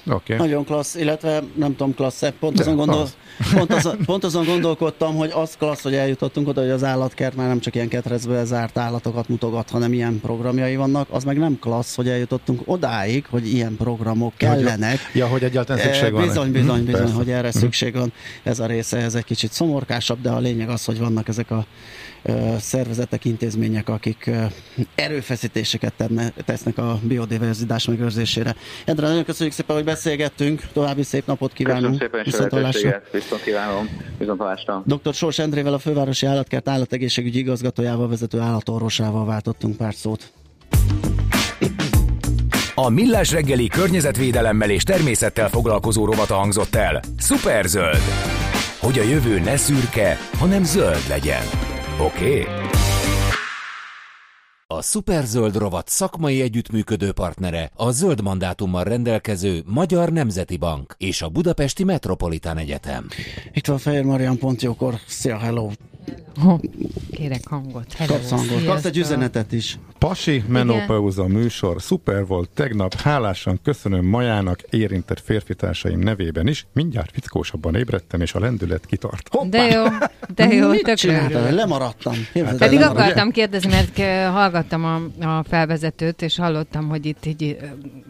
Okay. 0.08 0.36
Nagyon 0.36 0.64
klassz, 0.64 0.94
illetve 0.94 1.42
nem 1.54 1.70
tudom, 1.76 1.94
klassz 1.94 2.24
pont 2.40 2.60
azon, 2.60 2.76
gondol, 2.76 3.00
az. 3.00 3.16
pont, 3.54 3.72
azon, 3.72 3.98
pont 4.04 4.24
azon 4.24 4.44
gondolkodtam, 4.44 5.16
hogy 5.16 5.30
az 5.34 5.56
klassz, 5.58 5.82
hogy 5.82 5.94
eljutottunk 5.94 6.48
oda, 6.48 6.60
hogy 6.60 6.70
az 6.70 6.84
állatkert 6.84 7.36
már 7.36 7.48
nem 7.48 7.60
csak 7.60 7.74
ilyen 7.74 7.88
ketrecbe 7.88 8.44
zárt 8.44 8.78
állatokat 8.78 9.28
mutogat, 9.28 9.70
hanem 9.70 9.92
ilyen 9.92 10.20
programjai 10.20 10.76
vannak, 10.76 11.08
az 11.10 11.24
meg 11.24 11.38
nem 11.38 11.58
klassz, 11.58 11.94
hogy 11.94 12.08
eljutottunk 12.08 12.60
odáig, 12.64 13.26
hogy 13.30 13.52
ilyen 13.52 13.76
programok 13.76 14.32
kellenek. 14.36 14.98
Ja, 15.12 15.26
hogy 15.26 15.42
egyáltalán 15.42 15.82
szükség 15.82 16.12
van. 16.12 16.26
Bizony, 16.26 16.52
bizony, 16.52 16.84
bizony, 16.84 17.00
Persze. 17.00 17.14
hogy 17.14 17.30
erre 17.30 17.48
mhm. 17.48 17.58
szükség 17.58 17.94
van. 17.94 18.12
Ez 18.42 18.60
a 18.60 18.66
része, 18.66 18.96
ez 18.96 19.14
egy 19.14 19.24
kicsit 19.24 19.52
szomorkásabb, 19.52 20.20
de 20.20 20.30
a 20.30 20.38
lényeg 20.38 20.68
az, 20.68 20.84
hogy 20.84 20.98
vannak 20.98 21.28
ezek 21.28 21.50
a 21.50 21.66
szervezetek, 22.58 23.24
intézmények, 23.24 23.88
akik 23.88 24.30
erőfeszítéseket 24.94 25.92
tenne, 25.96 26.28
tesznek 26.44 26.78
a 26.78 27.00
biodiverzitás 27.02 27.84
megőrzésére. 27.84 28.56
Endre, 28.84 29.06
nagyon 29.08 29.24
köszönjük 29.24 29.54
szépen, 29.54 29.76
hogy 29.76 29.84
beszélgettünk, 29.96 30.62
további 30.72 31.02
szép 31.02 31.26
napot 31.26 31.52
kívánunk. 31.52 31.98
Köszönöm 31.98 32.24
szépen, 32.30 32.60
viszont 32.70 33.10
viszont 33.12 33.42
kívánom, 33.42 33.88
viszont 34.18 34.38
Dr. 34.84 35.14
Sors 35.14 35.38
Endrével, 35.38 35.72
a 35.72 35.78
Fővárosi 35.78 36.26
Állatkert 36.26 36.68
állategészségügyi 36.68 37.38
igazgatójával, 37.38 38.08
vezető 38.08 38.38
állatorvosával 38.38 39.26
váltottunk 39.26 39.76
pár 39.76 39.94
szót. 39.94 40.32
A 42.74 42.88
Millás 42.88 43.32
reggeli 43.32 43.68
környezetvédelemmel 43.68 44.70
és 44.70 44.82
természettel 44.82 45.48
foglalkozó 45.48 46.04
rovata 46.04 46.34
hangzott 46.34 46.74
el. 46.74 47.00
Superzöld! 47.18 48.02
Hogy 48.80 48.98
a 48.98 49.02
jövő 49.02 49.40
ne 49.40 49.56
szürke, 49.56 50.18
hanem 50.38 50.64
zöld 50.64 51.04
legyen. 51.08 51.42
Oké? 52.00 52.40
Okay? 52.40 52.75
A 54.76 54.82
Superzöld 54.82 55.56
rovat 55.56 55.88
szakmai 55.88 56.40
együttműködő 56.40 57.12
partnere 57.12 57.70
a 57.74 57.90
zöld 57.90 58.22
mandátummal 58.22 58.84
rendelkező 58.84 59.62
Magyar 59.66 60.12
Nemzeti 60.12 60.56
Bank 60.56 60.94
és 60.98 61.22
a 61.22 61.28
Budapesti 61.28 61.84
Metropolitán 61.84 62.58
Egyetem. 62.58 63.08
Itt 63.52 63.66
van 63.66 63.78
Fehér 63.78 64.04
Marian 64.04 64.38
Pontjókor. 64.38 64.94
Szia, 65.06 65.38
hello! 65.38 65.70
Ha, 66.40 66.60
kérek 67.10 67.48
hangot. 67.48 67.92
Hello. 67.92 68.12
Kapsz 68.12 68.30
hangot. 68.30 68.64
Kapsz 68.64 68.84
egy 68.84 68.96
üzenetet 68.96 69.52
is. 69.52 69.78
Pasi 69.98 70.44
menopauza 70.48 71.26
műsor, 71.26 71.82
szuper 71.82 72.26
volt 72.26 72.50
tegnap, 72.54 72.94
hálásan 72.94 73.60
köszönöm 73.62 74.04
Majának, 74.04 74.60
érintett 74.70 75.20
férfitársaim 75.20 75.98
nevében 75.98 76.46
is, 76.46 76.66
mindjárt 76.72 77.10
fickósabban 77.12 77.74
ébredtem, 77.74 78.20
és 78.20 78.34
a 78.34 78.40
lendület 78.40 78.86
kitart. 78.86 79.28
Hoppá! 79.30 79.48
De 79.48 79.64
jó, 79.64 79.84
de 80.34 80.54
jó, 80.54 80.68
Mit 80.68 81.00
Lemaradtam. 81.50 82.14
Hát, 82.14 82.56
Pedig 82.56 82.78
lemaradtam. 82.78 82.96
akartam 82.96 83.30
kérdezni, 83.30 83.70
mert 83.70 83.98
hallgattam 84.32 84.84
a, 84.84 85.26
a 85.26 85.44
felvezetőt, 85.48 86.22
és 86.22 86.36
hallottam, 86.36 86.88
hogy 86.88 87.06
itt 87.06 87.26
így 87.26 87.58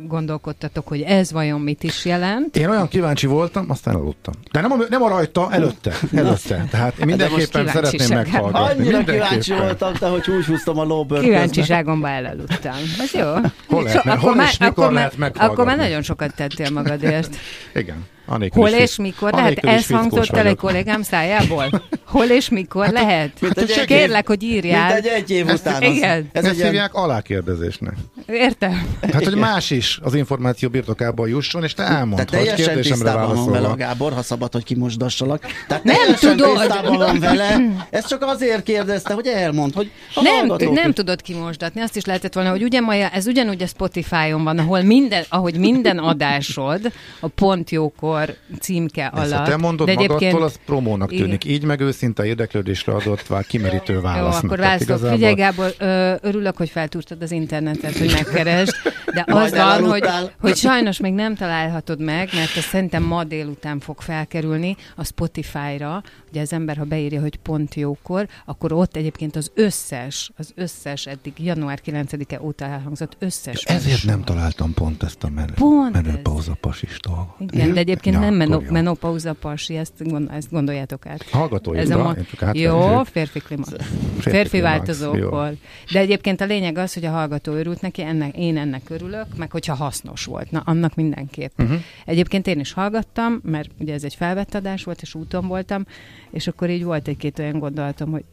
gondolkodtatok, 0.06 0.88
hogy 0.88 1.00
ez 1.00 1.32
vajon 1.32 1.60
mit 1.60 1.82
is 1.82 2.04
jelent. 2.04 2.56
Én 2.56 2.68
olyan 2.68 2.88
kíváncsi 2.88 3.26
voltam, 3.26 3.64
aztán 3.68 3.94
aludtam. 3.94 4.34
De 4.52 4.60
nem 4.60 4.72
a, 4.72 4.76
nem 4.88 5.02
a 5.02 5.08
rajta, 5.08 5.52
előtte. 5.52 5.92
előtte. 6.14 6.66
Tehát 6.70 6.98
én 6.98 7.06
mindenképpen 7.06 7.66
szeretném 7.66 7.85
meghallgatni. 8.08 8.82
Annyira 8.82 9.04
kíváncsi 9.04 9.52
voltam, 9.52 9.92
te, 9.92 10.08
hogy 10.08 10.30
úgy 10.30 10.44
húztam 10.44 10.78
a 10.78 10.84
lóbört. 10.84 11.22
Kíváncsiságomba 11.22 12.08
elaludtam. 12.08 12.74
Ez 13.00 13.12
jó. 13.12 13.32
Hol, 13.68 13.82
lehet, 13.82 14.02
so, 14.02 14.16
hol 14.16 14.36
és 14.42 14.58
mikor 14.58 14.84
akkor 14.84 14.92
lehet 14.92 15.16
meghallgatni? 15.16 15.52
Akkor 15.52 15.64
már 15.64 15.76
nagyon 15.76 16.02
sokat 16.02 16.34
tettél 16.34 16.70
magadért. 16.70 17.36
Igen. 17.74 18.06
Anélkül 18.26 18.62
Hol 18.62 18.70
és 18.70 18.96
mikor 18.96 19.32
lehet? 19.32 19.58
Ez 19.58 19.86
hangzott 19.86 20.28
el 20.36 20.46
egy 20.46 20.56
kollégám 20.56 21.02
szájából? 21.02 21.82
Hol 22.04 22.24
és 22.24 22.48
mikor 22.48 22.84
hát, 22.84 22.92
lehet? 22.92 23.40
Mint 23.40 23.58
egy 23.58 23.84
Kérlek, 23.84 24.26
hogy 24.26 24.42
írjál. 24.42 24.92
Mint 24.92 25.06
egy 25.06 25.12
egy 25.12 25.30
év 25.30 25.46
után. 25.48 25.82
Az, 25.82 25.88
Igen. 25.88 26.28
Ez 26.32 26.44
Ezt 26.44 26.62
hívják 26.62 26.94
alákérdezésnek. 26.94 27.94
Értem. 28.26 28.86
Hát, 29.12 29.24
hogy 29.24 29.34
más 29.34 29.70
is 29.70 29.98
az 30.02 30.14
információ 30.14 30.68
birtokába 30.68 31.26
jusson, 31.26 31.62
és 31.62 31.74
te 31.74 31.82
elmondd, 31.82 32.36
hogy 32.36 32.54
kérdésemre 32.54 33.12
válaszol. 33.12 33.52
vele 33.52 33.68
a 33.68 33.74
Gábor, 33.74 34.12
ha 34.12 34.22
szabad, 34.22 34.52
hogy 34.52 34.64
kimosdassalak. 34.64 35.44
Tehát 35.68 35.84
nem 35.84 36.14
tudod. 36.20 36.96
van 36.96 37.18
vele. 37.18 37.60
Ez 37.90 38.06
csak 38.06 38.22
azért 38.22 38.62
kérdezte, 38.62 39.14
hogy 39.14 39.26
elmond, 39.26 39.74
hogy 39.74 39.90
nem, 40.14 40.72
nem 40.72 40.92
tudod 40.92 41.22
kimosdatni. 41.22 41.80
Azt 41.80 41.96
is 41.96 42.04
lehetett 42.04 42.34
volna, 42.34 42.50
hogy 42.50 42.62
ugye 42.62 42.80
Maja, 42.80 43.08
ez 43.08 43.26
ugyanúgy 43.26 43.62
a 43.62 43.66
Spotify-on 43.66 44.44
van, 44.44 44.58
ahol 44.58 44.82
minden, 44.82 45.24
ahogy 45.28 45.58
minden 45.58 45.98
adásod 45.98 46.92
a 47.20 47.28
pont 47.28 47.70
jókor 47.70 48.15
akkor 48.16 48.36
címke 48.60 49.06
alatt. 49.06 49.32
Ezt, 49.32 49.42
te 49.42 49.56
mondod 49.56 49.86
De 49.86 49.94
magadtól, 49.94 50.42
az 50.42 50.58
promónak 50.66 51.08
tűnik. 51.08 51.44
Igen. 51.44 51.56
Így 51.56 51.64
meg 51.64 51.80
őszinte 51.80 52.26
érdeklődésre 52.26 52.92
adott 52.92 53.26
vár, 53.26 53.46
kimerítő 53.46 54.00
válasz. 54.00 54.40
Jó, 54.42 54.48
akkor 54.48 54.58
választok. 54.58 54.88
Igazából... 54.88 55.16
Figyelj 55.16 55.34
Gábor, 55.34 55.74
ö, 55.78 56.14
örülök, 56.20 56.56
hogy 56.56 56.68
feltúrtad 56.68 57.22
az 57.22 57.30
internetet, 57.30 57.98
hogy 57.98 58.12
megkeresd, 58.12 58.74
de 59.14 59.24
az 59.26 59.50
van, 59.50 59.84
hogy, 59.84 60.08
hogy 60.40 60.56
sajnos 60.56 61.00
még 61.00 61.12
nem 61.12 61.34
találhatod 61.34 62.00
meg, 62.00 62.28
mert 62.32 62.56
ez 62.56 62.64
szerintem 62.64 63.02
ma 63.02 63.24
délután 63.24 63.80
fog 63.80 64.00
felkerülni 64.00 64.76
a 64.96 65.04
Spotify-ra, 65.04 66.02
ugye 66.36 66.44
az 66.44 66.52
ember, 66.52 66.76
ha 66.76 66.84
beírja, 66.84 67.20
hogy 67.20 67.36
pont 67.36 67.74
jókor, 67.74 68.28
akkor 68.44 68.72
ott 68.72 68.96
egyébként 68.96 69.36
az 69.36 69.50
összes, 69.54 70.30
az 70.36 70.52
összes 70.54 71.06
eddig 71.06 71.32
január 71.38 71.80
9-e 71.86 72.40
óta 72.42 72.64
elhangzott 72.64 73.16
összes. 73.18 73.62
Ezért 73.62 74.04
nem 74.04 74.22
találtam 74.22 74.74
pont 74.74 75.02
ezt 75.02 75.24
a 75.24 75.28
menő, 75.28 75.52
pont 75.54 75.92
menőpauza 75.92 76.54
pasis 76.60 77.00
dolgot. 77.00 77.52
Igen, 77.52 77.72
de 77.72 77.80
egyébként 77.80 78.14
ja, 78.14 78.20
nem 78.20 78.34
menop, 78.34 78.68
menopauza 78.68 79.32
pasi, 79.32 79.76
ezt, 79.76 79.92
gond, 79.98 80.30
ezt 80.32 80.50
gondoljátok 80.50 81.06
át. 81.06 81.22
Hallgatói, 81.30 81.78
Ez 81.78 81.90
a 81.90 82.02
ma... 82.02 82.14
Jó, 82.52 83.04
férfi 83.04 83.38
klíma. 83.38 83.64
Férfi, 83.64 84.30
férfi 84.30 84.60
változókor. 84.60 85.54
De 85.92 85.98
egyébként 85.98 86.40
a 86.40 86.44
lényeg 86.44 86.78
az, 86.78 86.94
hogy 86.94 87.04
a 87.04 87.10
hallgató 87.10 87.52
örült 87.52 87.80
neki, 87.80 88.02
ennek, 88.02 88.36
én 88.36 88.56
ennek 88.56 88.90
örülök, 88.90 89.26
meg 89.36 89.50
hogyha 89.50 89.74
hasznos 89.74 90.24
volt. 90.24 90.50
Na, 90.50 90.62
annak 90.64 90.94
mindenképp. 90.94 91.58
Uh-huh. 91.58 91.80
Egyébként 92.04 92.46
én 92.46 92.60
is 92.60 92.72
hallgattam, 92.72 93.40
mert 93.42 93.70
ugye 93.78 93.94
ez 93.94 94.04
egy 94.04 94.14
felvett 94.14 94.54
adás 94.54 94.84
volt, 94.84 95.02
és 95.02 95.14
úton 95.14 95.46
voltam, 95.46 95.86
és 96.30 96.46
akkor 96.46 96.70
így 96.70 96.84
volt 96.84 97.08
egy-két 97.08 97.38
olyan 97.38 97.58
gondolatom, 97.58 98.10
hogy 98.10 98.24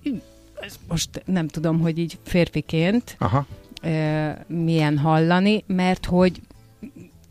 ez 0.61 0.75
most 0.87 1.09
nem 1.25 1.47
tudom, 1.47 1.79
hogy 1.79 1.97
így 1.97 2.17
férfiként 2.23 3.15
Aha. 3.19 3.45
E, 3.81 4.45
milyen 4.47 4.97
hallani, 4.97 5.63
mert 5.67 6.05
hogy 6.05 6.41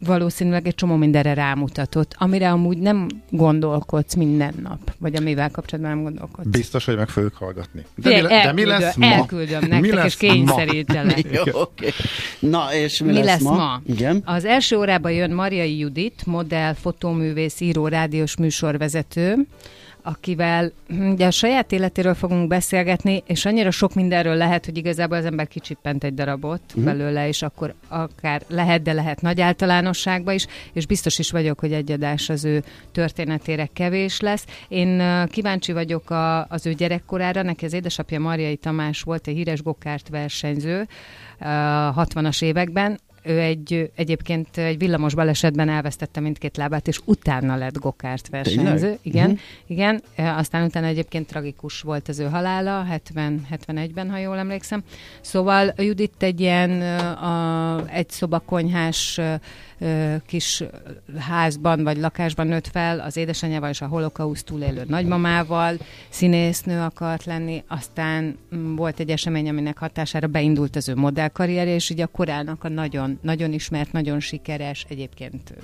valószínűleg 0.06 0.66
egy 0.66 0.74
csomó 0.74 0.96
mindenre 0.96 1.34
rámutatott, 1.34 2.14
amire 2.18 2.50
amúgy 2.50 2.78
nem 2.78 3.06
gondolkodsz 3.30 4.14
minden 4.14 4.54
nap, 4.62 4.94
vagy 4.98 5.16
amivel 5.16 5.50
kapcsolatban 5.50 5.94
nem 5.94 6.02
gondolkodsz. 6.02 6.48
Biztos, 6.48 6.84
hogy 6.84 6.96
meg 6.96 7.08
fogjuk 7.08 7.34
hallgatni. 7.34 7.84
De, 7.94 8.08
mi, 8.08 8.20
le, 8.20 8.42
de 8.44 8.52
mi 8.52 8.64
lesz 8.64 8.96
ma? 8.96 9.06
Elküldöm 9.06 9.60
nektek, 9.60 9.80
mi 9.80 9.92
lesz 9.92 10.04
és 10.04 10.16
kényszerítelek. 10.16 11.30
Jó, 11.32 11.42
okay. 11.60 11.90
Na, 12.38 12.74
és 12.74 13.00
mi, 13.00 13.06
mi 13.06 13.14
lesz, 13.14 13.24
lesz 13.24 13.42
ma? 13.42 13.54
ma? 13.54 13.80
Igen. 13.86 14.22
Az 14.24 14.44
első 14.44 14.76
órában 14.76 15.12
jön 15.12 15.30
Mariai 15.30 15.78
Judit, 15.78 16.26
modell, 16.26 16.74
fotóművész, 16.74 17.60
író, 17.60 17.86
rádiós 17.86 18.36
műsorvezető, 18.36 19.46
akivel 20.02 20.72
ugye 20.88 21.26
a 21.26 21.30
saját 21.30 21.72
életéről 21.72 22.14
fogunk 22.14 22.48
beszélgetni, 22.48 23.22
és 23.26 23.44
annyira 23.44 23.70
sok 23.70 23.94
mindenről 23.94 24.34
lehet, 24.34 24.64
hogy 24.64 24.76
igazából 24.76 25.16
az 25.16 25.24
ember 25.24 25.48
kicsippent 25.48 26.04
egy 26.04 26.14
darabot 26.14 26.60
uh-huh. 26.68 26.84
belőle, 26.84 27.28
és 27.28 27.42
akkor 27.42 27.74
akár 27.88 28.42
lehet, 28.48 28.82
de 28.82 28.92
lehet 28.92 29.20
nagy 29.20 29.40
általánosságba 29.40 30.32
is, 30.32 30.46
és 30.72 30.86
biztos 30.86 31.18
is 31.18 31.30
vagyok, 31.30 31.60
hogy 31.60 31.72
egy 31.72 31.92
adás 31.92 32.28
az 32.28 32.44
ő 32.44 32.62
történetére 32.92 33.68
kevés 33.72 34.20
lesz. 34.20 34.46
Én 34.68 35.02
kíváncsi 35.26 35.72
vagyok 35.72 36.10
a, 36.10 36.46
az 36.46 36.66
ő 36.66 36.72
gyerekkorára, 36.72 37.42
neki 37.42 37.64
az 37.64 37.72
édesapja 37.72 38.20
Marjai 38.20 38.56
Tamás 38.56 39.02
volt 39.02 39.26
egy 39.26 39.34
híres 39.34 39.62
gokárt 39.62 40.08
versenyző, 40.08 40.86
60-as 41.40 42.42
években, 42.42 42.98
ő 43.22 43.40
egy, 43.40 43.90
egyébként 43.94 44.56
egy 44.56 44.78
villamos 44.78 45.14
balesetben 45.14 45.68
elvesztette 45.68 46.20
mindkét 46.20 46.56
lábát, 46.56 46.88
és 46.88 47.00
utána 47.04 47.56
lett 47.56 47.78
gokárt 47.78 48.28
versenyző. 48.28 48.74
Tényleg? 48.74 48.98
Igen, 49.02 49.30
uh-huh. 49.30 49.40
igen. 49.66 50.02
Aztán 50.16 50.64
utána 50.64 50.86
egyébként 50.86 51.26
tragikus 51.26 51.80
volt 51.80 52.08
az 52.08 52.18
ő 52.18 52.24
halála, 52.24 52.82
70, 52.82 53.46
71-ben, 53.66 54.10
ha 54.10 54.18
jól 54.18 54.38
emlékszem. 54.38 54.82
Szóval 55.20 55.72
Judit 55.76 56.22
egy 56.22 56.40
ilyen 56.40 56.80
a, 57.16 57.84
egy 57.88 58.10
szobakonyhás 58.10 59.20
kis 60.26 60.64
házban 61.18 61.82
vagy 61.82 61.96
lakásban 61.96 62.46
nőtt 62.46 62.66
fel, 62.66 63.00
az 63.00 63.16
édesanyjával 63.16 63.70
és 63.70 63.80
a 63.80 63.86
holokauszt 63.86 64.44
túlélő 64.44 64.84
nagymamával, 64.88 65.76
színésznő 66.08 66.80
akart 66.80 67.24
lenni, 67.24 67.64
aztán 67.66 68.36
mm, 68.54 68.76
volt 68.76 69.00
egy 69.00 69.10
esemény, 69.10 69.48
aminek 69.48 69.78
hatására 69.78 70.26
beindult 70.26 70.76
az 70.76 70.88
ő 70.88 70.94
modellkarrier, 70.94 71.66
és 71.66 71.90
ugye 71.90 72.04
a 72.04 72.06
korának 72.06 72.64
a 72.64 72.68
nagyon, 72.68 73.18
nagyon 73.22 73.52
ismert, 73.52 73.92
nagyon 73.92 74.20
sikeres, 74.20 74.86
egyébként 74.88 75.54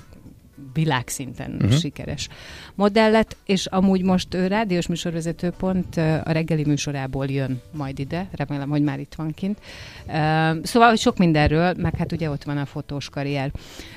világszinten 0.73 1.51
uh-huh. 1.51 1.71
sikeres 1.71 2.29
modell 2.75 3.11
lett, 3.11 3.37
és 3.45 3.65
amúgy 3.65 4.03
most 4.03 4.33
ő 4.33 4.47
rádiós 4.47 4.87
műsorvezető 4.87 5.49
pont 5.57 5.97
a 5.97 6.31
reggeli 6.31 6.63
műsorából 6.65 7.25
jön 7.25 7.61
majd 7.71 7.99
ide, 7.99 8.29
remélem, 8.31 8.69
hogy 8.69 8.83
már 8.83 8.99
itt 8.99 9.13
van 9.15 9.33
kint. 9.33 9.59
Szóval, 10.63 10.89
hogy 10.89 10.99
sok 10.99 11.17
mindenről, 11.17 11.73
meg 11.77 11.95
hát 11.95 12.11
ugye 12.11 12.29
ott 12.29 12.43
van 12.43 12.57
a 12.57 12.65
fotós 12.65 13.09
karrier. 13.09 13.51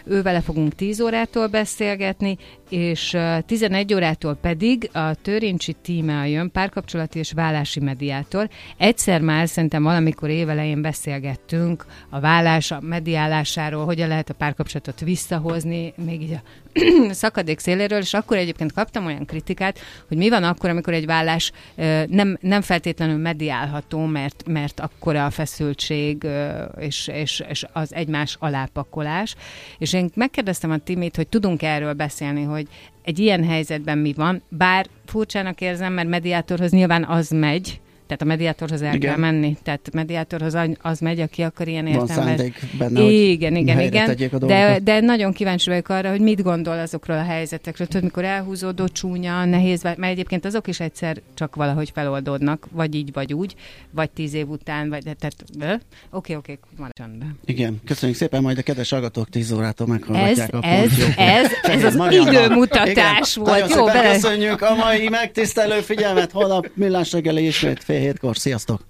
Ő 0.04 0.22
vele 0.22 0.40
fogunk 0.40 0.74
10 0.74 1.00
órától 1.00 1.46
beszélgetni, 1.46 2.38
és 2.72 3.16
11 3.46 3.94
órától 3.94 4.34
pedig 4.34 4.90
a 4.92 5.14
Törincsi 5.14 5.72
tímea 5.82 6.24
jön, 6.24 6.50
párkapcsolati 6.50 7.18
és 7.18 7.32
vállási 7.32 7.80
mediátor. 7.80 8.48
Egyszer 8.76 9.20
már 9.20 9.48
szerintem 9.48 9.82
valamikor 9.82 10.30
évelején 10.30 10.82
beszélgettünk 10.82 11.86
a 12.10 12.20
vállás, 12.20 12.70
a 12.70 12.80
mediálásáról, 12.80 13.84
hogyan 13.84 14.08
lehet 14.08 14.30
a 14.30 14.34
párkapcsolatot 14.34 15.00
visszahozni, 15.00 15.92
még 16.04 16.22
így 16.22 16.32
a 16.32 16.42
szakadék 17.10 17.58
széléről, 17.58 17.98
és 17.98 18.14
akkor 18.14 18.36
egyébként 18.36 18.72
kaptam 18.72 19.06
olyan 19.06 19.24
kritikát, 19.24 19.78
hogy 20.08 20.16
mi 20.16 20.28
van 20.28 20.44
akkor, 20.44 20.70
amikor 20.70 20.92
egy 20.92 21.06
vállás 21.06 21.52
nem, 22.06 22.38
nem 22.40 22.60
feltétlenül 22.60 23.16
mediálható, 23.16 24.04
mert, 24.04 24.44
mert 24.46 24.80
akkora 24.80 25.24
a 25.24 25.30
feszültség 25.30 26.26
és, 26.78 27.08
és, 27.08 27.42
és 27.48 27.64
az 27.72 27.94
egymás 27.94 28.36
alápakolás. 28.38 29.34
És 29.78 29.92
én 29.92 30.10
megkérdeztem 30.14 30.70
a 30.70 30.78
Timit, 30.78 31.16
hogy 31.16 31.28
tudunk 31.28 31.62
erről 31.62 31.92
beszélni, 31.92 32.42
hogy 32.42 32.66
egy 33.02 33.18
ilyen 33.18 33.44
helyzetben 33.44 33.98
mi 33.98 34.12
van, 34.12 34.42
bár 34.48 34.86
furcsának 35.06 35.60
érzem, 35.60 35.92
mert 35.92 36.08
mediátorhoz 36.08 36.70
nyilván 36.70 37.04
az 37.04 37.30
megy, 37.30 37.80
tehát 38.12 38.22
a 38.22 38.36
mediátorhoz 38.36 38.82
el 38.82 38.94
igen. 38.94 39.10
kell 39.10 39.18
menni. 39.18 39.56
Tehát 39.62 39.88
mediátorhoz 39.92 40.56
az 40.82 40.98
megy, 40.98 41.20
aki 41.20 41.42
akar 41.42 41.68
ilyen 41.68 41.86
értelmes. 41.86 42.40
Van 42.40 42.54
benne, 42.78 43.02
igen, 43.02 43.56
igen, 43.56 43.80
igen. 43.80 44.16
De, 44.38 44.78
de 44.82 45.00
nagyon 45.00 45.32
kíváncsi 45.32 45.70
vagyok 45.70 45.88
arra, 45.88 46.10
hogy 46.10 46.20
mit 46.20 46.42
gondol 46.42 46.78
azokról 46.78 47.16
a 47.16 47.22
helyzetekről. 47.22 47.86
Tudod, 47.86 48.02
mikor 48.02 48.24
elhúzódó, 48.24 48.88
csúnya, 48.88 49.44
nehéz, 49.44 49.82
mert 49.82 50.02
egyébként 50.02 50.44
azok 50.44 50.68
is 50.68 50.80
egyszer 50.80 51.20
csak 51.34 51.56
valahogy 51.56 51.90
feloldódnak, 51.94 52.66
vagy 52.70 52.94
így, 52.94 53.12
vagy 53.12 53.32
úgy, 53.32 53.54
vagy 53.90 54.10
tíz 54.10 54.34
év 54.34 54.48
után, 54.48 54.88
vagy 54.88 55.02
tehát 55.02 55.34
oké, 56.10 56.34
oké, 56.34 56.58
maradjon 56.76 57.18
be. 57.18 57.26
Igen, 57.44 57.80
köszönjük 57.84 58.18
szépen, 58.18 58.42
majd 58.42 58.58
a 58.58 58.62
kedves 58.62 58.90
hallgatók 58.90 59.28
tíz 59.28 59.52
órától 59.52 59.86
meghallgatják 59.86 60.50
ez, 60.52 60.58
a 60.60 60.66
ez, 60.66 60.90
ez, 61.16 61.50
ez, 61.62 61.84
ez 61.84 61.94
az 61.94 62.12
időmutatás 62.12 63.34
volt. 63.34 63.74
Jó, 63.74 63.84
köszönjük 63.84 64.62
a 64.62 64.74
mai 64.74 65.08
megtisztelő 65.08 65.80
figyelmet, 65.80 66.30
holnap 66.30 66.70
millás 66.74 67.12
reggeli 67.12 67.46
ismét 67.46 67.84
fél 67.84 68.00
hétkor. 68.02 68.36
Sziasztok! 68.36 68.80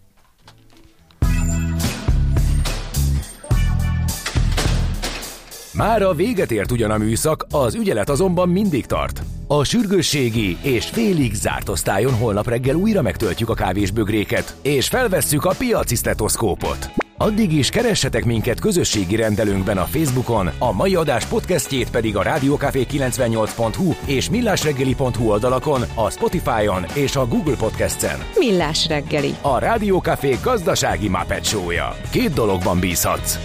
Már 5.75 6.03
a 6.03 6.15
véget 6.15 6.51
ért 6.51 6.71
ugyan 6.71 6.91
a 6.91 6.99
műszak, 6.99 7.47
az 7.51 7.75
ügyelet 7.75 8.09
azonban 8.09 8.49
mindig 8.49 8.87
tart. 8.87 9.23
A 9.47 9.65
sürgősségi 9.65 10.57
és 10.63 10.87
félig 10.87 11.35
zárt 11.35 11.69
osztályon 11.69 12.15
holnap 12.15 12.49
reggel 12.49 12.75
újra 12.75 13.03
megtöltjük 13.03 13.49
a 13.49 13.55
kávésbögréket, 13.55 14.57
és 14.63 14.89
felvesszük 14.89 15.45
a 15.45 15.55
piaci 15.59 15.95
stetoszkópot. 15.95 17.02
Addig 17.23 17.53
is 17.53 17.69
keressetek 17.69 18.25
minket 18.25 18.61
közösségi 18.61 19.17
rendelőnkben 19.17 19.79
a 19.79 19.85
Facebookon, 19.85 20.51
a 20.59 20.73
mai 20.73 20.95
adás 20.95 21.27
podcastjét 21.27 21.91
pedig 21.91 22.17
a 22.17 22.23
rádiókafé 22.23 22.87
98hu 22.91 23.95
és 24.07 24.31
millásreggeli.hu 24.31 25.31
oldalakon, 25.31 25.83
a 25.95 26.11
Spotify-on 26.11 26.85
és 26.95 27.17
a 27.17 27.27
Google 27.27 27.57
Podcast-en. 27.57 28.19
Millás 28.39 28.87
reggeli. 28.87 29.35
A 29.41 29.59
Rádiókafé 29.59 30.37
gazdasági 30.43 31.09
Muppet 31.09 31.45
Show-ja. 31.45 31.97
Két 32.11 32.33
dologban 32.33 32.81
bízhatsz. 32.81 33.39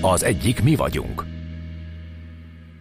Az 0.00 0.22
egyik 0.22 0.62
mi 0.62 0.74
vagyunk. 0.74 1.35